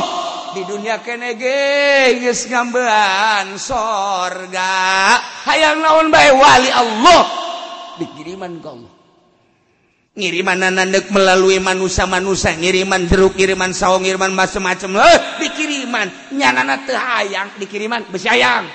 [0.56, 4.72] Di dunia kene ge geus ngambean sorga.
[5.52, 7.22] Hayang naon bae wali Allah.
[8.00, 8.97] Dikiriman ka Allah.
[10.18, 15.06] Ngiriman nandek melalui manusia-manusia ngiriman jeruk kiriman saung ngiriman macam-macam.
[15.06, 18.66] Eh dikiriman nyanana teu hayang dikiriman besyayang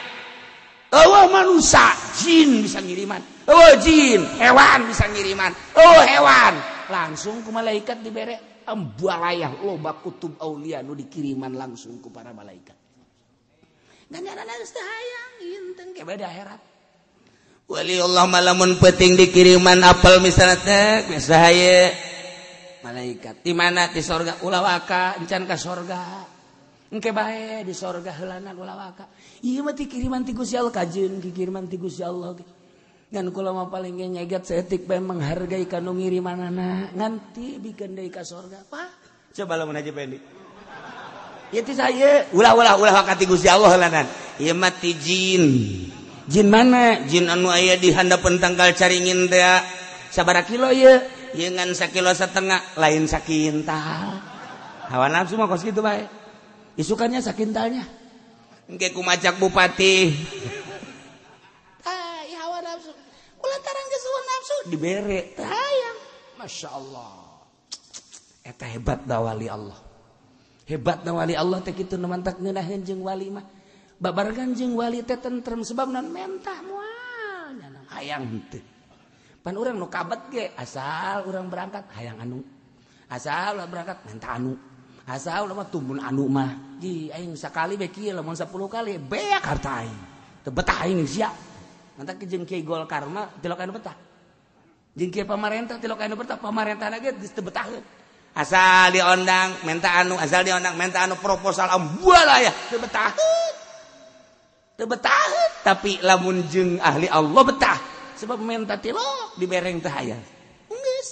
[0.92, 1.90] oh manusia
[2.22, 3.20] jin bisa ngiriman.
[3.50, 5.50] Oh jin hewan bisa ngiriman.
[5.74, 6.54] Oh hewan.
[6.92, 8.62] Langsung ke malaikat dibere.
[8.62, 12.78] Ambalayah loba kutub aulia nu dikiriman langsung ke para malaikat.
[14.06, 16.71] Dan nyanana teu hayang inteng ke beda akhirat
[17.70, 21.94] Waliullah malamun peting dikiriman apel misalnya teh bisa haye.
[22.82, 23.86] Malaikat di mana?
[23.94, 24.42] Di sorga.
[24.42, 26.26] Ulawaka encan ka sorga.
[26.92, 29.08] Engke bae di sorga helanan ulawaka
[29.40, 32.36] ieu mah dikiriman ti Gusti Allah kajeun dikiriman ti Gusti Allah.
[33.08, 36.92] Ngan kula mah paling nyegat seetik bae menghargai kanu ngirimanana.
[36.92, 38.60] Nganti bikin deui ka sorga.
[38.68, 38.90] Pa
[39.32, 40.20] coba lamun aja pendi.
[41.54, 44.04] Ieu ti saya ulah ulah ulah wakati ti Gusti Allah helanan
[44.36, 45.44] ieu mah ti jin.
[46.30, 47.02] Jin mana?
[47.10, 49.42] Jin anu aya di handapan tanggal caringin teh
[50.12, 51.02] saaba kilo ya
[51.34, 52.78] yengan sakilo setengah.
[52.78, 54.22] Lain sakintal
[54.92, 56.06] hawa nafsu mah kos gitu baik
[56.76, 57.84] isukannya sakintalnya.
[58.70, 60.14] Engke kumacak bupati.
[61.82, 62.92] Tai hawa nafsu.
[63.42, 64.56] Ulantaran geus hawa nafsu.
[64.70, 65.20] Dibere.
[65.36, 65.98] Hayang
[66.38, 67.42] masya Allah.
[68.46, 69.76] Eta hebat da wali Allah.
[70.70, 73.44] Hebat da wali Allah teh kitu nemantak ngeunaheun jeung wali mah.
[74.02, 77.54] babar ganjing wali teh tentrem sebab non mentah mual
[77.94, 78.72] hayang teu
[79.42, 82.40] pan urang nu kabet ge asal urang berangkat hayang anu.
[83.10, 84.54] Asal urang berangkat mentah anu.
[85.02, 86.78] Asal urang mah tumbun anu mah.
[86.78, 90.00] Di aing sakali bae kieu lamun 10 kali beak harta aing.
[90.46, 91.28] Teu betah aing sia.
[91.98, 93.96] Mantap ke jeung golkar mah tilok anu betah.
[94.94, 97.66] Jeung pamarentah tilok anu betah pamarentahna ge teu betah
[98.32, 103.12] asal diondang mentah anu asal diondang mentah anu proposal ambulah ya teu betah
[104.76, 105.24] betah
[105.62, 107.78] tapi lamun jeng ahli Allah betah.
[108.18, 110.18] Sebab minta tilok di bereng teh aya.
[110.70, 111.10] Geus.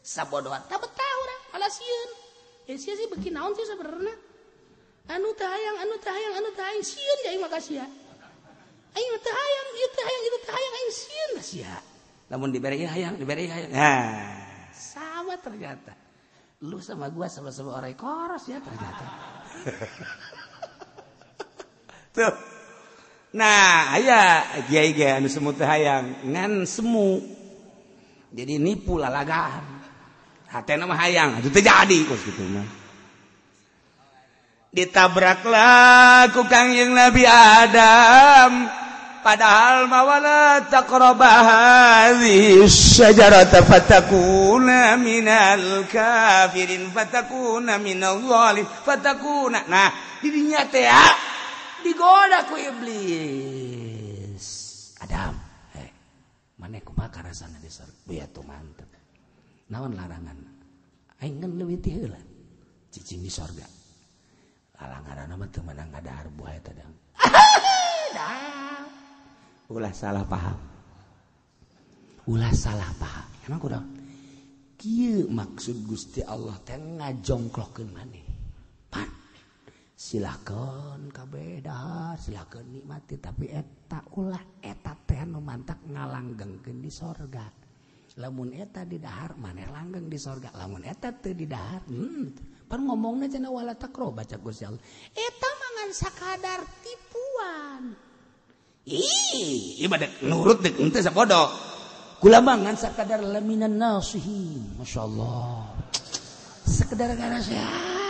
[0.00, 2.10] Sabodohan tak betah urang malah sieun.
[2.66, 4.16] Ya sia sih beki naon sih sebenarnya
[5.06, 7.86] anu teh anu teh anu teh hayang sieun ya makasih ya
[8.96, 11.76] aing teh hayang ieu teh hayang itu teh hayang aing sieun lah sia
[12.26, 13.70] lamun diberi hayang diberi hayang.
[13.70, 14.42] Nah
[14.74, 15.94] sama ternyata.
[16.64, 19.04] Lu sama gua sama-sama orang koros ya ternyata.
[22.16, 22.55] Tuh
[23.34, 24.44] nah aya
[25.26, 27.22] semut hayang ngan semu.
[28.36, 29.64] Jadi nipu lalagaan.
[30.46, 32.68] Hati nama hayang itu terjadi kos gitu mah.
[34.76, 38.68] Ditabraklah ku kangjeng Nabi Adam.
[39.26, 49.66] Padahal mawala taqraba hadhihi syajarata fatakuna minal kafirin fatakuna minal zalim fatakuna.
[49.66, 49.90] Nah
[50.22, 51.10] dirinya teh ah,
[51.84, 54.46] digoda ku iblis.
[55.02, 55.34] Adam
[55.76, 55.90] eh
[56.56, 58.88] mana kumaha karasana di surga ya tuh mantep.
[59.72, 60.38] Naon larangan?
[61.20, 62.20] Aing leuwih ti heula
[62.92, 63.66] cicing di surga
[64.76, 66.92] larangan mah teu meunang kadahar buaya tadang
[69.74, 70.58] ulah salah paham.
[72.26, 73.26] Ulah salah paham.
[73.46, 73.80] Emang kudu
[74.76, 78.26] kieu maksud Gusti Allah teh ngajongklokeun maneh?
[78.92, 79.08] Pan.
[79.96, 87.48] silahkan kabeh dahar silahkan nikmati tapi eta ulah eta teh nu mantak ngalanggengkeun di sorga.
[88.16, 90.48] Lamun eta di dahar maneh langgeng di sorga?
[90.56, 92.24] Lamun eta teu di dahar hmm.
[92.66, 94.80] Pan ngomongna cenah wala takro baca Gusti Allah.
[95.12, 97.82] Eta mangan sakadar tipuan.
[98.88, 101.50] Ih ibadah nurut deuk henteu sapodo
[102.22, 105.74] kula mangan sakadar laminan nasihin masyaallah
[106.64, 108.05] sekedar karena sehat.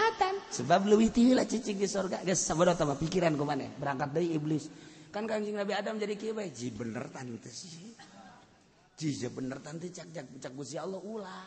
[0.57, 4.72] sebab lebih tilah cicing di surga geus sabada tama pikiran ku maneh berangkat dari iblis.
[5.12, 7.92] Kan kanjing Nabi Adam jadi kieu bae ji bener tan teh sih
[8.96, 11.44] ji bener tan teh cak cak cak Gusti Allah ulah.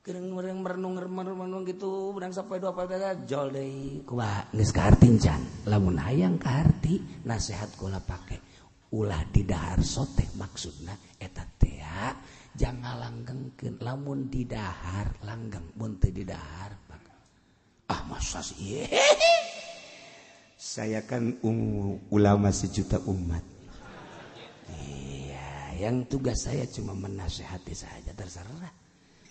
[0.00, 5.40] Kering mereng merenung merenung gitu berang sampai dua pada jol deui kumaha geus kahartin can
[5.68, 8.40] lamun hayang kaharti nasihat kula pake.
[8.96, 11.80] Ulah di dahar sotek maksudna eta teh
[12.56, 13.80] jangan langgengkeun.
[13.80, 16.79] Lamun di dahar langgeng mun teu di dahar
[18.20, 18.52] asas
[20.60, 23.40] saya kan ungu ulama sejuta umat.
[24.68, 28.76] Iya yang tugas saya cuma menasehati saja terserah.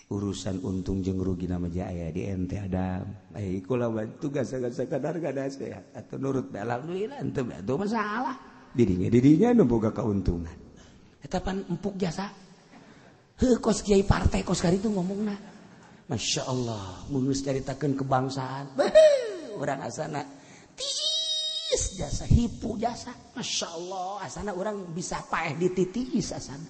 [0.10, 3.06] Urusan untung jeng rugi nama jaya di ente ada.
[3.38, 5.94] Eh kulawan tugas saya sekadar gak ada sehat.
[5.94, 8.34] Atau nurut alhamdulillah ente itu masalah.
[8.74, 10.58] Dirinya dirinya nemboga keuntungan.
[11.22, 12.26] Etapan empuk jasa.
[13.38, 15.40] Heh kos kiai partai kos kari itu ngomong nah
[16.10, 18.74] Masya Allah mulus ceritakan kebangsaan.
[19.62, 20.26] Orang asana.
[20.74, 23.14] Tiis jasa hipu jasa.
[23.38, 26.66] Masya Allah asana orang bisa paeh dititis asana.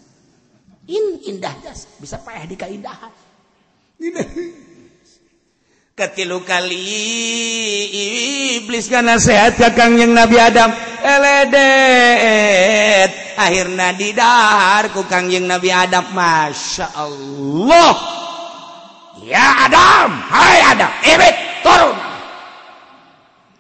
[0.92, 3.16] In indah jasa bisa paeh di keindahan
[6.00, 6.80] ketilu kali
[8.64, 10.72] iblis karena sehat kakang yang Nabi Adam.
[11.00, 16.16] Eledet akhirnya didahar ku kangjeng Nabi Adam.
[16.16, 17.92] Masya Allah.
[19.26, 20.10] ya Adam.
[20.12, 20.92] Hai Adam.
[21.04, 21.98] Ibit, turun.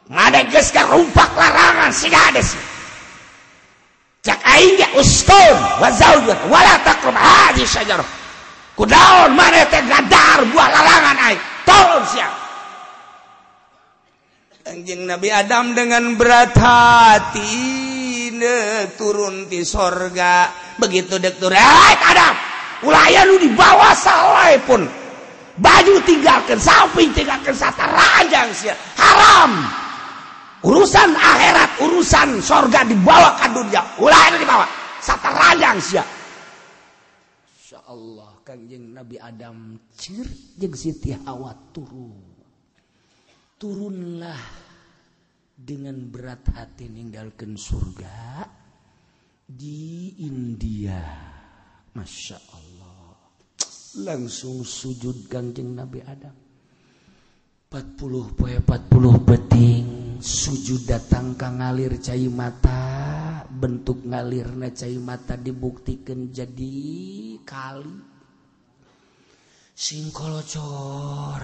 [0.09, 2.57] Madeges ka rumpak larangan si gadis
[4.19, 8.03] Cak aing ge ustun wa zaujat wala taqrab hadhi syajarah.
[8.75, 11.41] Kudaon mana teh gadar buah larangan aing.
[11.63, 12.33] Turun siap.
[14.69, 20.51] Anjing Nabi Adam dengan berat hati ne, turun di sorga.
[20.75, 21.55] Begitu dek turun.
[21.55, 22.35] Adam.
[22.83, 24.83] Ulaya lu di bawah salai pun.
[25.59, 29.51] Baju tinggalkan samping tinggalkan sata ranjang siap haram
[30.63, 34.67] urusan akhirat urusan sorga dibawa ke dunia ulaya di bawah
[34.99, 36.07] sata ranjang siap
[37.69, 40.25] Insya Allah Nabi Adam cir
[40.57, 42.17] jeung Siti Hawa turun.
[43.61, 44.41] Turunlah
[45.53, 48.47] dengan berat hati ninggalkan surga
[49.45, 50.97] di India.
[51.93, 52.78] Masya Allah.
[54.03, 56.35] langsung sujud ganjeng Nabi Adam.
[57.69, 59.87] 40 poe 40 beting
[60.17, 66.75] sujud datang ka ngalir cai mata bentuk ngalir na cai mata dibuktikan jadi
[67.45, 67.97] kali.
[69.79, 71.43] Singkolocor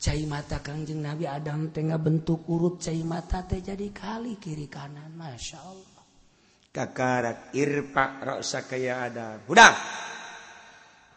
[0.00, 5.12] cai mata kangjeng Nabi Adam tengah bentuk urut cai mata teh jadi kali kiri kanan
[5.12, 6.02] Masya Allah.
[6.74, 9.38] Kakarat irpak roksa kaya ada.
[9.38, 10.13] Budak!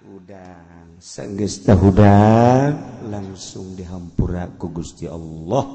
[0.05, 5.65] udang sanggesta udang langsung dihampura ku Gusti Allah.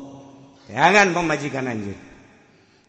[0.71, 2.13] Teangan pemajikan anjir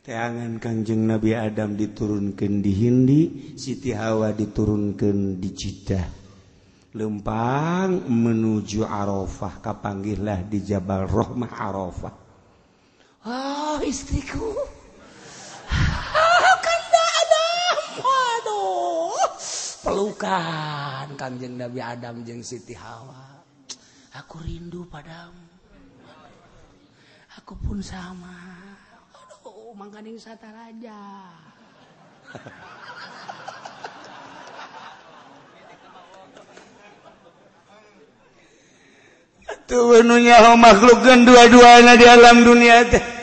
[0.03, 3.21] teangan kanjeng Nabi Adam diturunkan di Hindi
[3.55, 6.05] Siti Hawa diturunkan di Jeddah.
[6.93, 12.13] Lempang menuju Arafah kapanggihlah di Jabal Rahmah Arafah.
[13.23, 14.72] Oh istriku.
[19.83, 23.43] pelukan Kanjeng Nabi Adam jeung Siti Hawa.
[24.15, 25.51] Aku rindu padamu.
[27.37, 28.63] Aku pun sama.
[29.11, 31.29] Aduh mangkaning sataraja
[39.63, 43.22] Tuh menunya makhluk dua-duanya di alam dunia teh.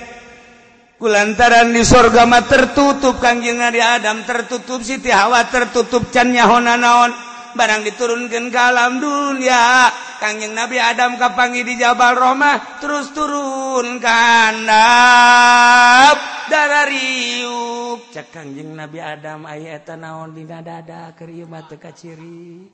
[1.08, 7.08] lantaran di sorgama tertutup Kanjeng Nabi Adam tertutup Siti Hawa tertutup cannya hona naon?
[7.56, 9.88] Barang diturunkan ke alam dunia.
[10.20, 16.20] Kanjeng Nabi Adam kapangi di Jabal Romah terus turun ke handap
[16.52, 18.12] darah riuk.
[18.12, 22.68] Cek Kanjeng Nabi Adam ayat eta naon dina dada keur ieu mah teu kaciri.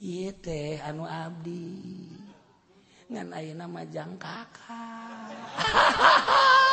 [0.00, 1.76] Ieu teh anu abdi.
[3.12, 4.80] Ngan ayeuna mah jangkaka.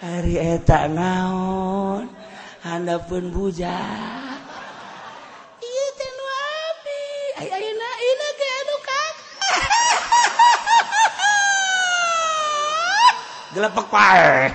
[0.00, 2.08] Hari eta naon
[2.64, 4.30] Anda pun bujang
[13.60, 14.48] gelepek pae.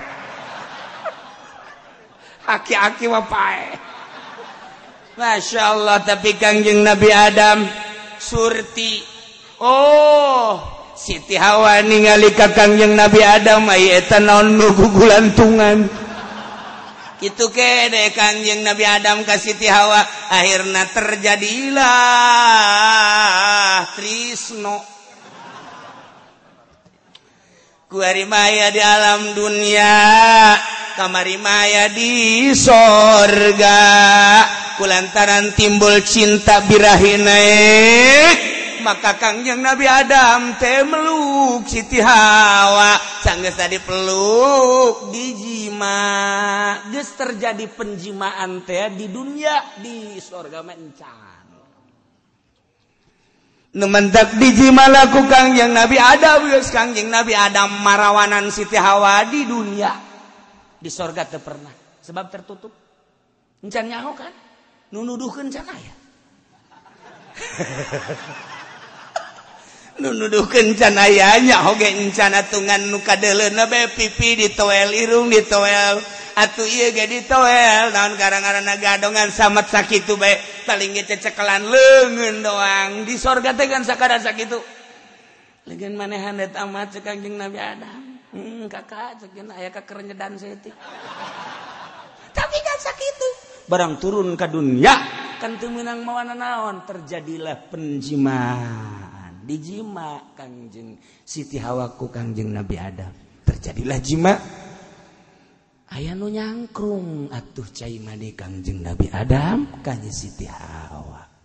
[2.46, 3.22] Aki-aki wae.
[3.30, 3.64] pae.
[5.16, 7.85] Masya Allah tapi kangjeng Nabi Adam
[8.18, 9.02] Surti.
[9.60, 10.76] Oh.
[10.96, 15.84] Siti Hawa ningali kakangjeng Nabi Adam ayatan naon nugu gulantungan
[17.16, 18.12] itu ke deh
[18.44, 21.88] yang Nabi Adam ke Siti Hawa akhirnya terjadilah
[23.96, 24.84] Trisno.
[27.88, 29.96] Kuari maya di alam dunia.
[30.96, 33.84] Kamarimaya di sorga.
[34.80, 38.36] Kulantaran timbul cinta birahi naik.
[38.80, 42.96] Maka Kang yang Nabi Adam teh meluk Siti Hawa.
[43.20, 45.98] Sanggeus tadi peluk dijima
[46.88, 51.36] geus terjadi penjimaan teh di dunia di surga mencan
[53.76, 56.46] laku Kang yang Nabi Adam.
[56.70, 60.05] Kang yang Nabi Adam marawanan Siti Hawa di dunia
[60.86, 61.74] di sorga ter pernah.
[61.98, 62.70] Sebab tertutup.
[63.66, 64.30] Encan nyaho kan?
[64.94, 65.94] Nunuduhkeun can aya?
[69.98, 70.94] Nu nuduhkeun can
[71.50, 75.98] nyaho ge encana tungan nu kadeleuna bae pipi ditoel irung ditoel.
[76.38, 80.38] Atuh ieu ge ditoel naon garang-garana gadongan samet sakitu bae
[80.70, 83.02] paling ge cecekelan leungeun doang.
[83.02, 84.62] Di sorga teh kan sakada sakitu.
[85.66, 88.05] Leungeun manehan eta amat ka Kanjeng Nabi Adam.
[88.36, 89.24] hmm, kakak
[89.56, 90.68] aya kekerenyedan seti
[92.36, 93.16] tapi kan sakit
[93.66, 94.94] barang turun ke dunia.
[95.36, 100.96] Kan temenang mawana naon terjadilah penjimaan dijima kangjeng
[101.28, 103.12] Siti Hawaku kangjeng Nabi Adam.
[103.44, 104.32] Terjadilah jima.
[105.92, 111.35] Aya nu nyangkrung atuh cai mani kangjeng Nabi Adam kanjeng Siti Hawa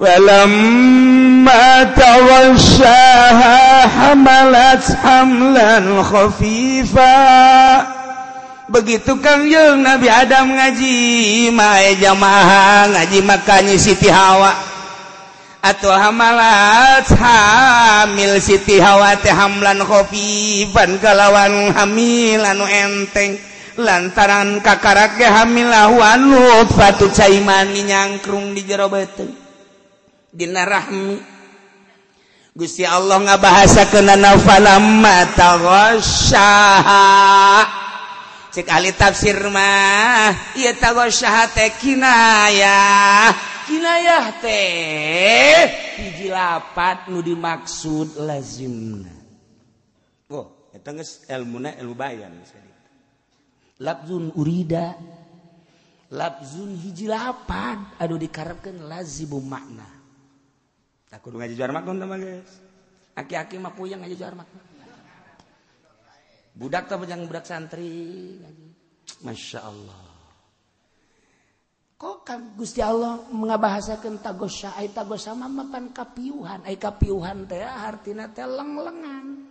[0.00, 7.12] فلما توشاها حملت حملا خفيفا.
[8.72, 14.48] Begitu Kang Yung Nabi Adam ngaji mae jamaah ngaji makanya Siti Hawa.
[15.60, 23.36] Atau hamalat hamil Siti Hawa teh hamlan khafifan kalawan hamil anu enteng.
[23.76, 29.41] Lantaran kakarake hamil lahuan lutfatu caimani nyangkrung di jero beteng
[30.32, 31.20] Dina rahmi.
[32.52, 33.88] Gusti Allah nga bahasa
[38.68, 40.72] ahli tafsir mah ia
[41.80, 43.32] kinayah.
[43.68, 45.56] Kinayah teh
[45.96, 49.12] hiji lapat nu dimaksud lazimna.
[50.28, 52.36] Oh eta geus elmuna ilmu bayan
[53.80, 54.96] labzun urida.
[56.12, 59.91] Labzun hiji lapat anu dikarepkeun lazimu makna.
[61.12, 62.60] Aku ngaji jar dong mah guys.
[63.12, 64.48] Aki-aki mah puyeng ngaji jarak.
[66.56, 67.88] Budak tapi jangan budak santri
[68.40, 68.66] ngaji.
[69.20, 70.02] Masya Allah.
[72.00, 78.26] Kok kan Gusti Allah mengabahasakan tagosya ay tagosya mah pan kapiuhan ay kapiuhan teh hartina
[78.32, 79.46] teh lenglengan.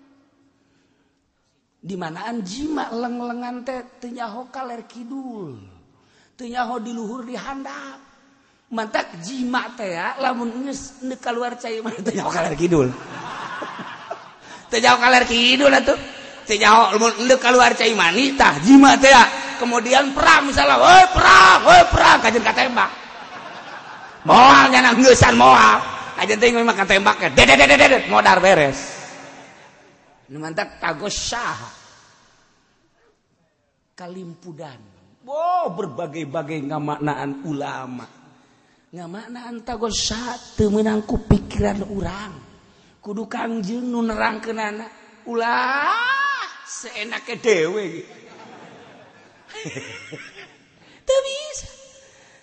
[1.82, 5.64] Di manaan jima lenglengan teh teu nyaho kaler kidul.
[6.36, 8.11] Teu nyaho di luhur di handap.
[8.72, 12.16] mantak jima teh ya, lamun nges nu cai mah teh?
[12.16, 12.88] Nyaho kaler kidul.
[14.72, 16.00] Teh nyaho kaler kidul atuh.
[16.48, 19.24] Teh nyaho lamun nu cai mani tah jima teh ya.
[19.62, 22.90] kemudian perang misalnya woi perang woi perang kajen katembak.
[24.26, 25.78] Moal nyana geusan moal.
[26.18, 28.80] Aja teh memang katembak dedet dedek, dedet modar beres.
[30.34, 31.60] Nu mantak tagos sah
[33.94, 34.80] kalimpudan.
[35.22, 38.21] Wow, berbagai-bagai ngamaknaan ulama.
[38.92, 42.36] mana antagon satu menangku pikiran urang?
[43.00, 44.92] Kudu Kangjeng nu nerangkeun anak
[45.32, 45.96] ulah
[46.68, 48.04] seenake dewe
[51.08, 51.68] Tapi bisa.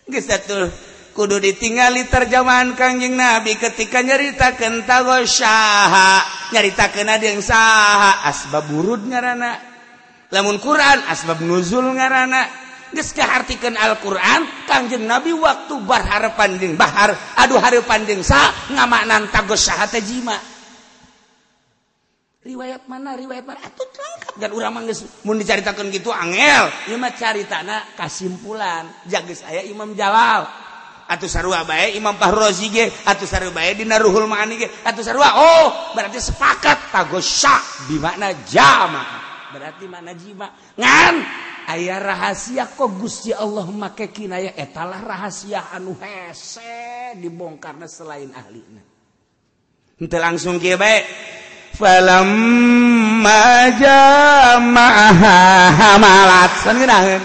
[0.08, 0.72] Geus atur
[1.12, 6.24] kudu ditingali terjemahan Kangjeng Nabi ketika nyaritakeun tagon saha
[6.56, 9.60] nyaritakeun ada yang saha asbab burud ngaranna
[10.32, 12.67] lamun Quran asbab nuzul ngaranna
[13.24, 19.68] hartikan Alquran Kangjeng Nabi waktu Bahar panding Bahar aduh hari panding sa ngamaknan tagos
[20.04, 20.36] jima.
[22.48, 23.60] Riwayat mana riwayat mana?
[23.60, 26.70] Atuh lengkap dan urang mah geus mun dicaritakeun kitu angel.
[26.88, 28.88] Ieu mah caritana kasimpulan.
[29.04, 30.48] Jaga saya Imam Jalal.
[31.12, 32.88] Atuh sarua bae Imam Fahrozi ge.
[33.04, 34.70] Atuh sarua bae dina Ruhul Maani ge.
[34.80, 37.44] Atuh sarua oh berarti sepakat tagos
[37.84, 39.04] di mana jama.
[39.52, 40.48] Berarti mana jima.
[40.78, 41.14] Ngan?
[41.68, 48.80] ayaah rahasia kok Gusti Allah make kinaya etalah eh, rahasia anu hese dibongkarna selain ahlinya
[49.98, 51.02] Henteu langsung kieu bae.
[51.74, 53.42] Falamma
[53.74, 55.38] jama'aha
[55.74, 56.52] hamalat.
[56.62, 57.22] Sangeunahkeun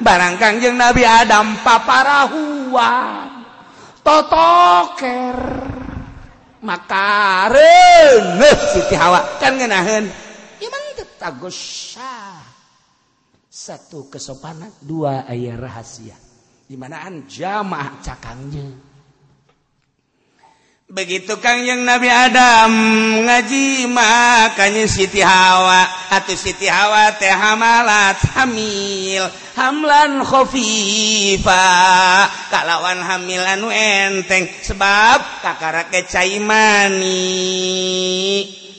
[0.00, 3.44] barang Kangjeng Nabi Adam paparahuan.
[4.00, 5.36] Totoker.
[6.64, 8.40] Makareun
[8.72, 9.36] Siti Hawa.
[9.36, 10.08] Kan ngeunaheun
[10.60, 12.40] imang teu tagosah
[13.56, 16.12] satu kesopanan dua ayat rahasia.
[16.68, 18.68] Dimanaan jamaah cakangnya
[20.86, 22.70] begitu Kangjeng Nabi Adam
[23.26, 25.88] ngaji makanya Siti Hawa.
[26.12, 29.26] Atau Siti Hawa teh hamalat hamil
[29.58, 31.64] hamlan khofifa
[32.52, 37.24] kalawan hamil anu enteng sebab kakara kecai mani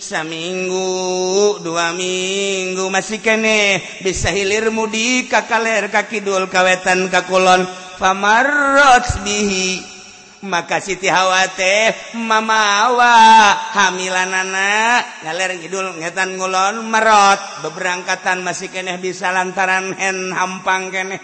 [0.07, 2.87] saminggu dua minggu.
[2.87, 7.67] Masih kene bisa hilir mudi kakaler kakidul kawetan kakulon.
[7.99, 9.99] Famarrot bihi.
[10.37, 19.01] Maka Siti Hawa teh mamawa hamilan anak ngaler ngidul ngetan ngulon merot beberangkatan masih keneh
[19.01, 21.17] bisa lantaran hen hampang keneh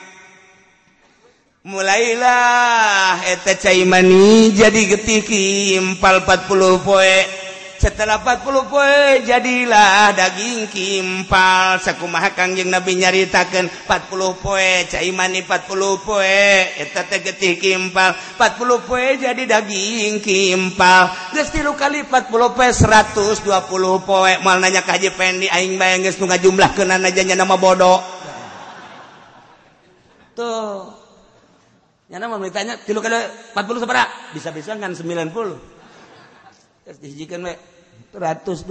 [1.63, 7.42] mulailah eta cai mani jadi getiki impal 40 poe.
[7.83, 11.83] setelah 40 poe jadilah daging kimpal.
[11.83, 16.47] Sakumaha Kangjeng Nabi nyaritakeun 40 poe caimani 40 poe
[16.79, 18.15] eta teh getih kimpal.
[18.39, 21.11] 40 poe jadi daging kimpal.
[21.35, 26.15] Geus tilu kali 40 poe 120 poe mal nanya ka Haji Pendi aing bayang geus
[26.23, 27.99] nu ngajumlahkeunana aja nya nama bodoh
[30.39, 30.87] tuh.
[32.07, 33.19] Nyana mau ditanya tilu kali
[33.51, 35.35] 40 sabaraha bisa-bisa ngan 90
[36.87, 37.72] terus dihijikan we.
[38.13, 38.69] 120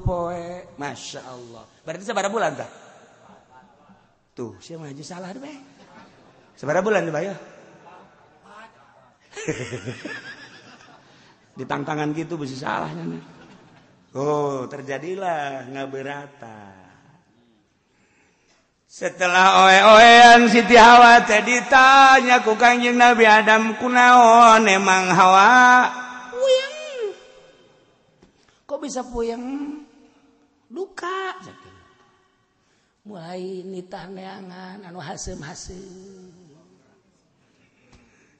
[0.00, 0.46] poe.
[0.78, 1.66] Masya Allah.
[1.82, 2.86] Berarti seberapa bulan tak
[4.36, 5.40] tuh siapa maju salah deh
[6.60, 7.36] seberapa bulan nih ya
[11.56, 13.16] di tangan gitu bisa salahnya
[14.12, 16.84] oh terjadilah ngaberata.
[18.96, 25.84] Setelah oe-oean Siti Hawa tadi tanya ku kanjeng Nabi Adam kunaon emang Hawa
[28.66, 29.42] kok bisa puyeng?
[30.66, 31.38] Duka
[33.06, 35.78] mulai nitah neangan anu hasem hasem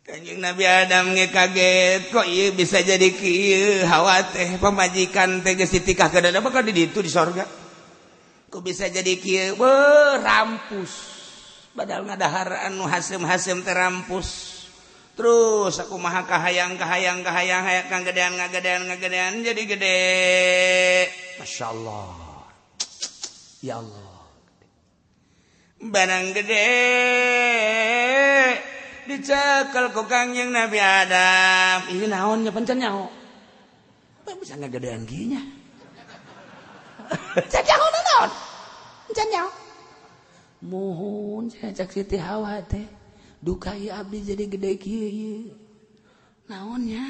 [0.07, 3.83] Kanjeng Nabi Adam nge kaget kok iya bisa jadi kieu?
[3.91, 7.43] Hawa teh pemajikan teh geus ditikah ka dadana bakal di ditu di sorga.
[8.47, 9.59] Kok bisa jadi kieu?
[10.22, 10.91] Rampus.
[11.74, 14.55] Padahal ngadahar anu hasem-hasem teh rampus.
[15.16, 20.00] terus aku maha kahayang kahayang kahayang hayang kagedean ngagedean ngagedean jadi gede.
[21.40, 22.12] Masya Allah.
[23.64, 24.20] Ya Allah.
[25.80, 26.68] Barang gede.
[29.08, 31.88] Dicekal ku kangjeng Nabi Adam.
[31.96, 33.08] Ini naonnya pencan nyaho.
[34.22, 35.38] Apa bisa ngagedean ginya
[37.52, 38.30] cek nyaho naon
[39.06, 39.50] pencan nyaho.
[40.66, 42.95] Mohon cek Siti Hawa teh.
[43.43, 45.55] duka ya abdi jadi gede kieu ieu.
[46.47, 47.03] Naonnya?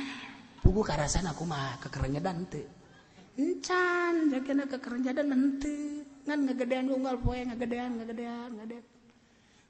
[0.64, 2.66] Pugu karasan aku mah kekerenya Dante,
[3.39, 6.03] encan jakena kekerenya dan nanti.
[6.27, 8.85] ngan ngegedean unggal poe ngegedean, ngegedean, ngegedean.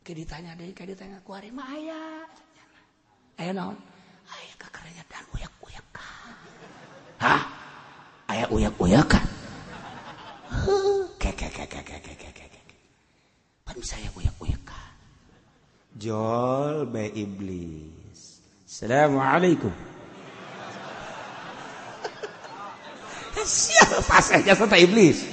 [0.01, 2.25] Kayak ditanya deh kayak ditanya ku hari mah aya?
[3.37, 3.77] Aya naon?
[4.25, 6.33] Aya kekerenyadan uyak-uyakan
[7.21, 7.43] hah?
[8.27, 9.27] Aya uyak-uyakan kan,
[11.21, 12.65] kek kek kek kek kek kek
[13.63, 14.66] pan saya uyak-uyak
[15.97, 18.45] Jol be iblis.
[18.69, 19.73] Assalamualaikum.
[23.47, 25.25] Siapa pas aja serta iblis.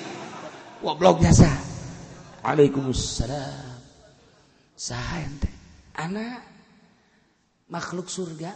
[0.80, 1.51] Goblok biasa.
[2.47, 3.76] Waalaikumsalam.
[4.80, 5.51] Saha ente?
[5.99, 6.39] Anak
[7.68, 8.55] makhluk surga.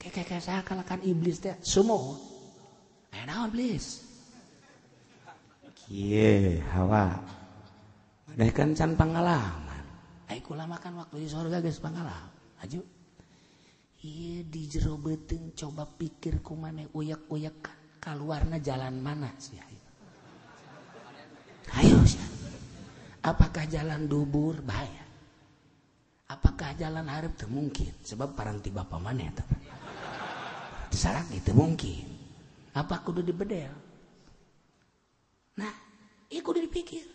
[0.00, 1.52] Kayak saya kalahkan iblis teh.
[1.60, 2.16] Sumo.
[3.12, 4.00] Ayo iblis.
[5.76, 7.20] Kie hawa.
[8.32, 9.61] Ada kan can pengalaman.
[10.32, 11.76] Aiku lama kan waktu di surga guys.
[11.76, 12.16] Pangala.
[12.64, 12.80] Aju.
[14.42, 17.62] di jero beting coba pikirku mana uyak-uyak
[18.02, 19.80] keluarnya jalan mana sih ayo?
[23.22, 24.58] Apakah jalan dubur?
[24.66, 25.06] Bahaya.
[26.26, 27.38] Apakah jalan harap?
[27.38, 27.94] Itu mungkin.
[28.02, 29.32] Sebab paranti bapak mana ya
[30.92, 32.04] salah itu mungkin.
[32.74, 33.70] Apa kudu dibedel?
[35.60, 35.72] Nah
[36.42, 37.06] kudu dipikir.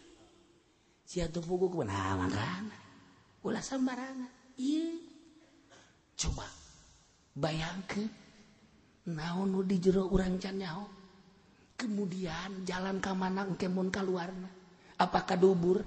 [1.04, 2.87] Siatu pugu ku nah makan
[3.48, 4.60] ulah sembarangan.
[4.60, 4.92] Iya.
[6.20, 6.44] Coba
[7.32, 8.10] bayangkan
[9.08, 10.84] naon nu di jero urang can nyaho?
[11.78, 14.50] Kemudian jalan ka mana kemun kaluarna
[14.98, 15.86] apakah dubur?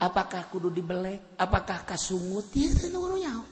[0.00, 1.36] Apakah kudu dibelek?
[1.36, 3.44] Apakah kasungut ieu teh nu nyaho.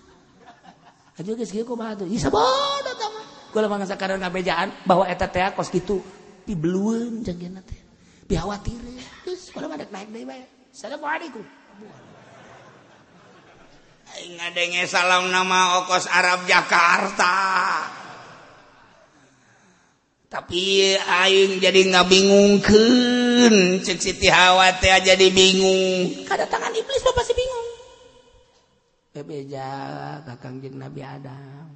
[1.19, 2.09] Aja geus kieu kumaha tuh?
[2.09, 6.01] Ieu sabodo tah mah kula mangsa kadang ngabejaan bahwa eta teh kos kitu
[6.49, 7.77] dibeleueun janggena teh.
[8.29, 8.97] Dihawatirin
[9.29, 10.45] geus kula mah naik deui bae.
[10.73, 11.45] Assalamualaikum.
[14.27, 17.37] Ngadenge salam nama ongkos Arab Jakarta.
[20.29, 27.17] Tapi aing jadi nggak bingungkan cek Siti Hawa teh jadi bingung kada tangan iblis lo
[27.17, 27.69] pasti bingung.
[29.17, 29.69] Bebeja
[30.29, 31.73] kakang jeng Nabi Adam.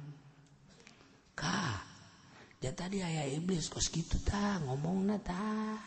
[1.33, 1.81] Kah
[2.61, 5.81] dia tadi ayah iblis kos gitu ta ngomong ta.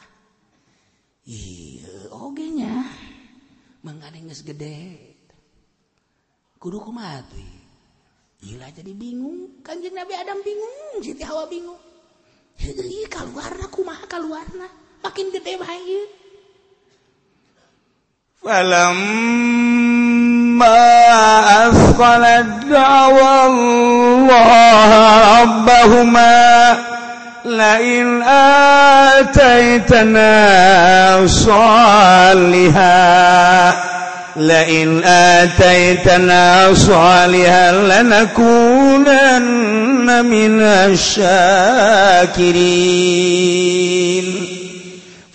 [1.23, 2.83] Iya oge nya.
[4.47, 5.16] Gede
[6.62, 7.50] kudu kumaha tuh
[8.42, 11.78] Gila jadi bingung kanjeng Nabi Adam bingung Siti Hawa bingung
[12.58, 14.66] Heeh keluar kumaha keluarna
[15.06, 16.22] makin gede bae
[18.42, 19.22] فلما
[21.70, 24.90] أثقلت دعوى الله
[25.42, 26.78] ربهما
[27.46, 28.22] لئن
[29.22, 30.34] آتيتنا
[31.28, 32.82] صالحا
[34.37, 39.25] لئن آتيتنا صالحا لنكونن
[40.25, 41.37] من الشاكرين.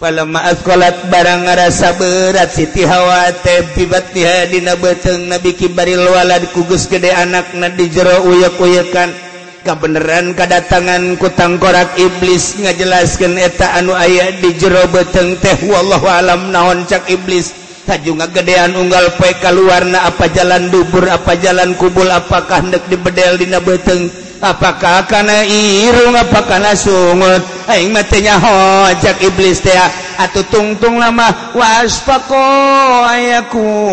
[0.02, 6.86] فلما أثقلت barang ngarasa berat Siti Hawa teh bibatiha dina beteng Nabi Kibaril walad kugus
[6.89, 9.14] gede anakna di jero uyak-uyakan.
[9.62, 15.54] Kadatangan ku tangkorak iblis ngajelaskeun eta anu aya di jero beteng teh.
[15.70, 17.61] Wallahu alam naon cak iblis?
[17.86, 23.58] tajunga gedean unggal PK luarna apa jalan dubur apa jalan kubul apakah hendak dibedel dina
[23.60, 24.10] beteng
[24.42, 29.90] apakah karena irung apakah sungut aing matenya hojak iblis teh ah.
[30.28, 32.38] atau tungtung lama waspakoku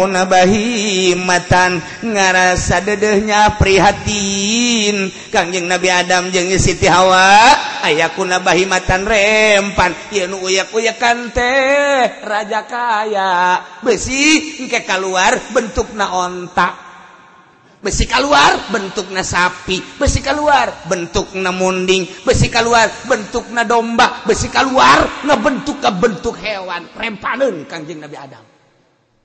[0.08, 5.08] nabahimatan ngarasa dedehnya prihatin.
[5.32, 7.52] Kangjeng Nabi Adam jeng Siti Hawa
[7.84, 9.92] ayaku nabahimatan rempan.
[10.12, 13.60] Yen uyak-uyakan teh raja kaya.
[13.80, 16.87] Besi engke keluar bentuk na ontak.
[17.78, 19.78] besi keluar bentuk na sapi.
[19.98, 22.06] Besi keluar bentuk na munding.
[22.26, 24.22] Besi keluar bentuk na domba.
[24.26, 26.86] Besi keluar na bentuk ke bentuk hewan.
[26.94, 28.44] Rempanen kanjeng Nabi Adam.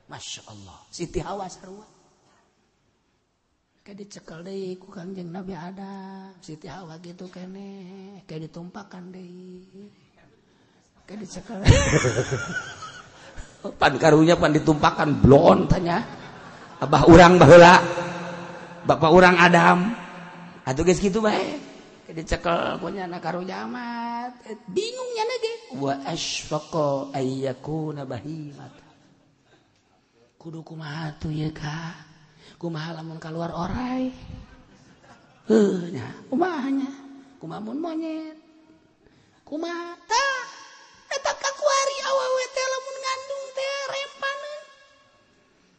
[0.09, 0.77] Masya Allah.
[0.93, 1.85] Siti Hawa sarua.
[3.83, 6.37] Kayak dicekal deh ku kanjeng Nabi Adam.
[6.39, 8.21] Siti Hawa gitu kene.
[8.29, 9.31] Kayak ditumpakan deh
[11.03, 11.59] kayak dicekal
[13.79, 15.99] pan karunya pan ditumpakan blon tanya.
[16.83, 17.79] Abah urang bahula
[18.83, 19.95] Bapak orang Adam.
[20.63, 21.73] Atau guys gitu baik
[22.13, 24.31] dicekel punya anak karo jamat.
[24.45, 28.69] Eh, Bingungnya lagi wa asfaqa ayyakuna bahimat
[30.37, 31.97] kudu kumaha tuh ya ka
[32.61, 34.13] kumaha lamun keluar orai?
[35.49, 36.07] Heuh nya.
[36.29, 36.91] Kumahanya
[37.41, 38.37] kumaha mun monyet?
[39.43, 39.97] Kumaha?
[40.07, 40.43] Tah!
[41.11, 42.95] Eta kakuari awewe teh lamun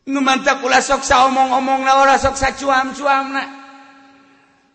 [0.04, 3.42] mantap pula soksa omong-omong na ora soksa cuam-cuam na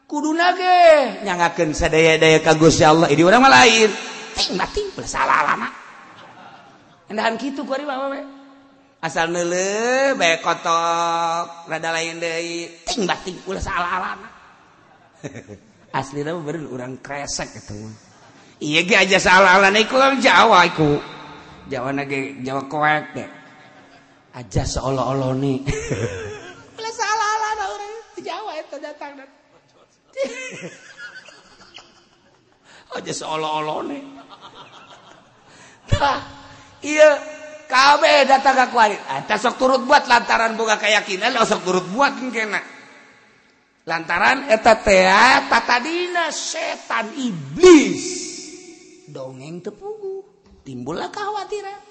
[0.10, 3.14] kudu nage nyangakan sadaya-daya kagus ya Allah.
[3.14, 3.90] Ini orang mah lain.
[4.34, 5.70] Ting bating salah lama.
[7.14, 8.10] Endahan gitu kuari mah
[9.00, 12.66] asal nele bae kotok rada lain deui.
[12.90, 14.28] Ting bating ulah salah lama.
[15.94, 17.94] Aslinya mah beureun urang kresek eta mah.
[18.60, 20.98] Iya ge aja salah-alana iku Jawa iku.
[21.70, 23.39] Jawa nage Jawa koek deh
[24.34, 25.58] aja seolah-olah nih.
[26.78, 29.30] Bila salah-olah ada orang Jawa itu datang dan
[33.00, 34.04] aja seolah-olah nih.
[35.98, 36.20] Nah
[36.84, 37.12] iya.
[37.70, 41.86] Kabeh datang ke kualit ada ah, sok turut buat lantaran boga keyakinan lo sok turut
[41.94, 42.58] buat kena
[43.86, 48.02] lantaran eta tea ah, tatadina setan iblis.
[49.06, 50.26] Dongeng tepugu.
[50.66, 51.89] Timbullah kekhawatiran.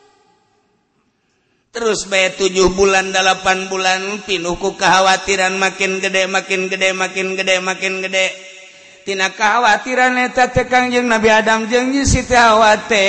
[1.73, 7.93] terus bay 7 bulan 8 bulan pinuku kekhawatiran makin gede makin gede makin gede makin
[8.01, 13.07] gedetina kekhawatiran eta tekangjeng Nabi Adam jeng Sitiwate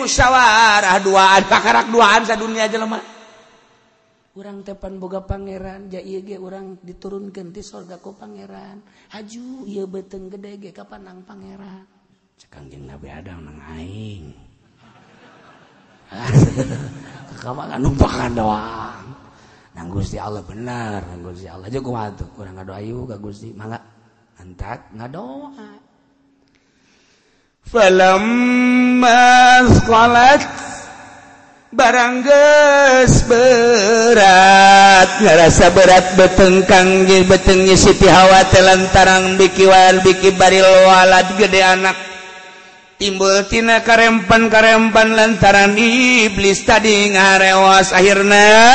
[0.00, 3.16] musyawarah duaan pakarak duaan sa dunia jelema
[4.36, 6.00] orang tepan boga pangeran ja
[6.36, 8.84] orang diturun surga ku pangeran.
[9.16, 11.88] Haju ia beteng gede ge kapan nang pangeran.
[12.36, 14.45] Cekangjeng Nabi Adam nang aing.
[17.82, 19.06] numpakan doang.
[19.76, 23.52] Nang Gusti Allah benar nang Gusti Allah aja kumaha tuh kurang ngadoa ayu ka Gusti
[23.52, 23.76] mangga
[24.40, 25.84] antak ngadoa.
[27.66, 29.20] Falamma
[29.84, 30.42] qalat
[31.76, 40.32] barang geus berat ngarasa berat betengkang jeung betengnya Siti Hawa teh lantaran biki wal biki
[40.40, 42.15] baril walad gede anak.
[42.96, 48.72] timbultina karempan karempan lantaran iblis tadi ngarewas akhirnya.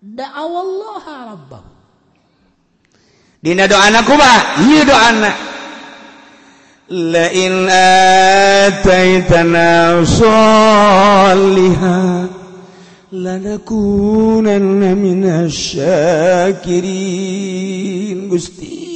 [0.00, 1.76] Da'awallaha rabbahu
[3.46, 5.30] dina doana kumaha ieu doana
[6.90, 7.68] لئن
[8.70, 12.28] آتيتنا صالحا
[13.12, 16.86] لنكونن من الشاكرين.
[18.30, 18.86] Gusti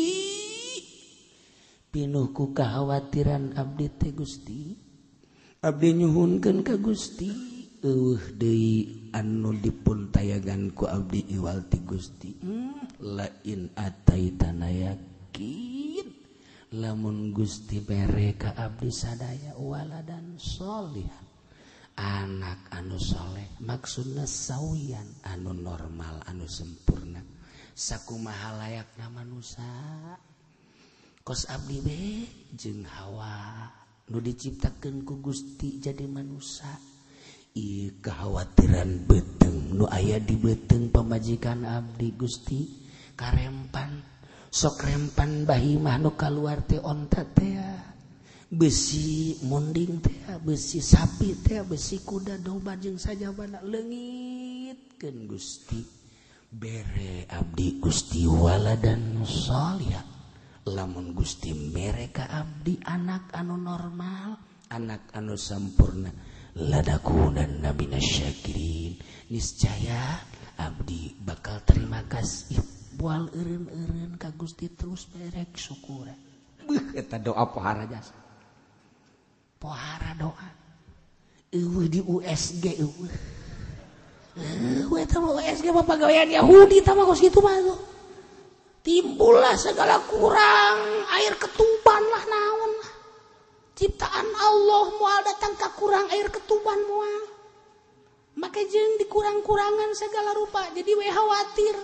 [1.90, 4.78] pinuhku kekhawatiran abdi teh Gusti.
[5.58, 7.50] Abdi nyuhunkeun ka Gusti.
[7.80, 12.30] Eueuh deui anu dipuntayagan ku abdi iwal ti Gusti.
[12.44, 12.70] Hmm.
[13.00, 15.99] lain ataitanayaki
[16.70, 20.38] lamun Gusti mereka Abdi sadaya wala dan
[21.98, 27.18] anak anu soleh maksudnya sawiyan anu normal anu sempurna
[27.74, 29.66] saku maha layak nama nusa
[31.26, 32.00] kos Abdi be
[32.54, 33.66] jeung hawa
[34.06, 36.70] nu diciptakan ku Gusti jadi manusia
[37.50, 42.62] I kekhawatiran beteng nu ayah di beteng pemajikan Abdi Gusti
[43.18, 44.19] karempan.
[44.50, 47.54] sokrempan bahi mahnu keluar teh onta teh
[48.50, 56.02] besi munding teh besi sapi teh besi kuda domba jeung sajabana leungitkeun Gusti.
[56.50, 59.94] Bere abdi Gusti wala dan salih
[60.66, 64.34] lamun Gusti mereka abdi anak anu normal
[64.66, 66.10] anak anu sempurna
[66.58, 68.98] ladaku dan nabi nasyakirin.
[69.30, 70.18] Niscaya
[70.58, 72.79] abdi bakal terima kasih.
[73.00, 76.04] poal eureun-eureun ka Gusti terus berek syukur
[77.24, 78.12] doa pohara jasa
[79.56, 80.60] pohara doa
[81.50, 83.10] Eueuh di USG iwi.
[85.02, 87.58] eta mah USG mah pegawaian Yahudi sama kos gitu mah.
[88.86, 90.78] Timbullah segala kurang
[91.10, 92.92] air ketuban lah naon lah.
[93.74, 97.22] Ciptaan Allah mual datang ke kurang air ketuban mual.
[98.38, 101.74] Maka jeng dikurang-kurangan segala rupa jadi we khawatir.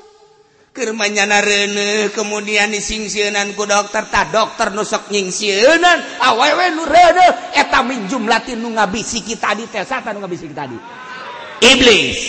[0.77, 8.05] Kirmanyanaene kemudian disingsianan ku dokter tak dokter nusok nyingsianan awewe ah, nu nurene eta min
[8.05, 10.77] jumlatin nu ngabisiki tadi tesatan nu ngabisiki tadi?
[11.65, 12.21] Iblis.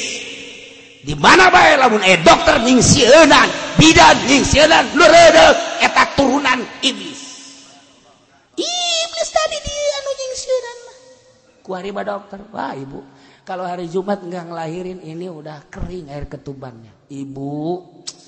[1.03, 5.47] Di mana bae lamun eh dokter nyingsianan bidan nyingsianan nurene
[5.83, 7.19] eta turunan iblis.
[8.55, 10.77] Iblis tadi dia anu nyingsianan
[11.67, 13.03] ku hari dokter wah ibu
[13.43, 16.91] kalau hari Jumat nggak ngelahirin ini udah kering air ketubannya.
[17.07, 17.79] Ibu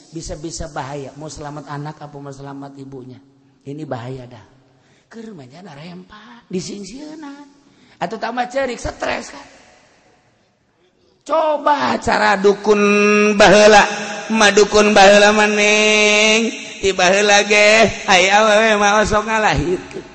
[0.09, 1.13] bisa-bisa bahaya.
[1.17, 3.19] Mau selamat anak apa mau selamat ibunya?
[3.65, 4.45] Ini bahaya dah.
[5.09, 7.45] Ke remaja ada rempa disingsianan
[7.97, 9.47] atau tambah cerik stres kan?
[11.25, 12.81] Coba cara dukun
[13.37, 13.85] bahela
[14.33, 20.05] madukun bahela maning di bahela ge hay awewe mah sok ngalahirkeun.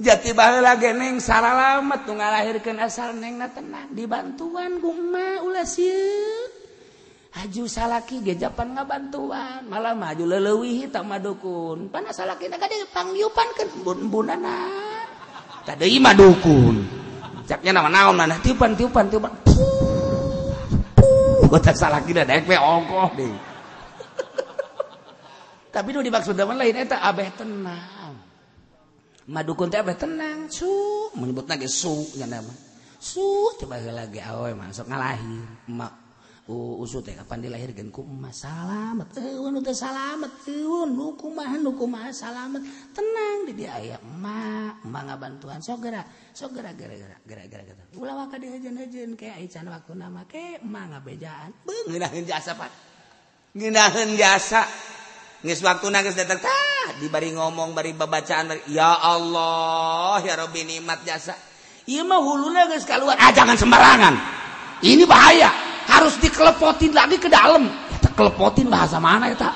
[0.00, 6.59] Jati bahela ge neng saralamet nu ngalahirkeun asal neng na tenang dibantuan gumma ulah sieun
[7.34, 9.66] haju salaki gejapan ngabantuan.
[9.70, 11.90] Malah maju lelewi hitam madukun.
[11.90, 14.90] Panas salaki naga dia panggiupan kan bun bunana
[15.64, 16.82] tadi ima dukun
[17.44, 19.06] caknya nama naon tiupan tiupan.
[19.06, 19.32] Tiupan
[21.50, 23.34] kota salaki dah daek ogoh deh
[25.70, 28.18] tapi nu dimaksud dengan lain eta abeh tenang.
[29.30, 30.66] Madukun teh abeh tenang su.
[31.14, 32.50] Menyebut lagi su ya nama.
[32.98, 35.94] Su coba lagi awe masuk ngalahir mak
[36.50, 38.02] usut teh kapan dilahirkan ku?
[38.02, 39.14] Emas salamet.
[39.14, 40.32] Eueun teh salamet.
[40.50, 42.60] Eun nu kumaha nu kumaha salamet?
[42.90, 45.62] Tenang di dia aya emak emak ngabantuan.
[45.62, 47.86] Sok gerak sok gerak gerak gerak gerak gerak gerak.
[47.94, 51.50] Ulah waka dihejeun-hejeun ke ai can waktu nama ke emak ngabejaan.
[51.62, 52.70] Beuh ngeunaheun jasa pak.
[53.54, 54.66] Ngeunaheun jasa.
[55.40, 61.32] Geus waktuna geus datang tah dibari ngomong bari babacaan ya Allah ya Rabbi nikmat jasa.
[61.88, 64.14] Ieu mah huluna geus kaluar ah jangan sembarangan.
[64.84, 65.69] Ini bahaya.
[65.90, 67.66] Harus dikelepotin lagi ke dalam.
[68.00, 69.54] Ya, kelepotin bahasa mana ya tak?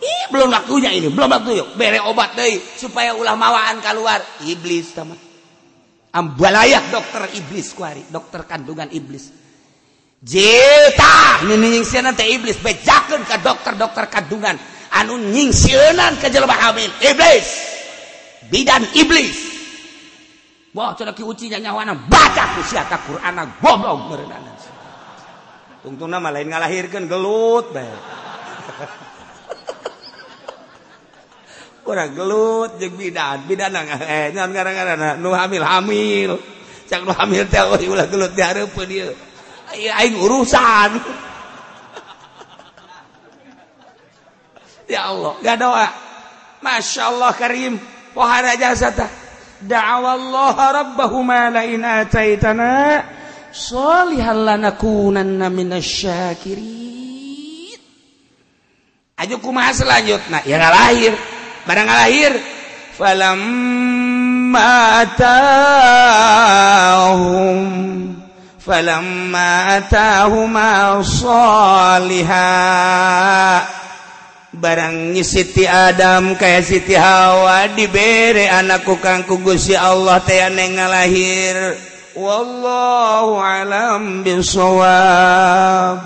[0.00, 1.68] Ih, belum waktunya ini belum waktu yuk.
[1.76, 4.24] Bere obat deh supaya ulah mawaan keluar.
[4.48, 5.20] Iblis teman.
[6.10, 9.30] Ambalayak dokter iblis kuari dokter kandungan iblis.
[10.24, 12.56] Jeta nyingsianan teh iblis.
[12.58, 14.56] Bejakan ke dokter-dokter kandungan.
[14.90, 16.90] Anu nyingsianan ke jelema hamil.
[17.04, 17.70] Iblis
[18.50, 19.49] bidan iblis
[20.70, 24.54] Wah, coba ki uci nyawana baca ku siata Quran goblok meureunana.
[25.82, 27.90] Tungtungna mah lain ngalahirkeun gelut bae.
[31.90, 36.38] Urang gelut jeung bidan, bidan eh nyaon ngaran-ngaranna nu hamil-hamil.
[36.86, 39.10] Cak nu hamil teh oh, ulah gelut di hareupeun ieu.
[39.74, 40.90] Aing urusan.
[44.92, 45.88] ya Allah, gak doa.
[46.62, 47.74] Masya Allah Karim,
[48.14, 49.19] pohara jasa tah.
[49.62, 53.04] دعوا الله ربهما لئن آتيتنا
[53.52, 56.80] صالحا لنكونن من الشاكرين
[59.20, 60.40] Ayo kumaha selanjutnya?
[60.48, 61.12] Ya ngalahir.
[61.68, 62.40] Barang ngalahir.
[62.96, 64.72] Falamma
[65.04, 66.40] atahum
[68.60, 72.30] falamma atahuma salihah
[74.50, 81.78] barangnya Siti Adam kayak Siti Hawa diberre anakku kang Gusi Allah teaneng nga lahir
[82.18, 86.02] walllam biswab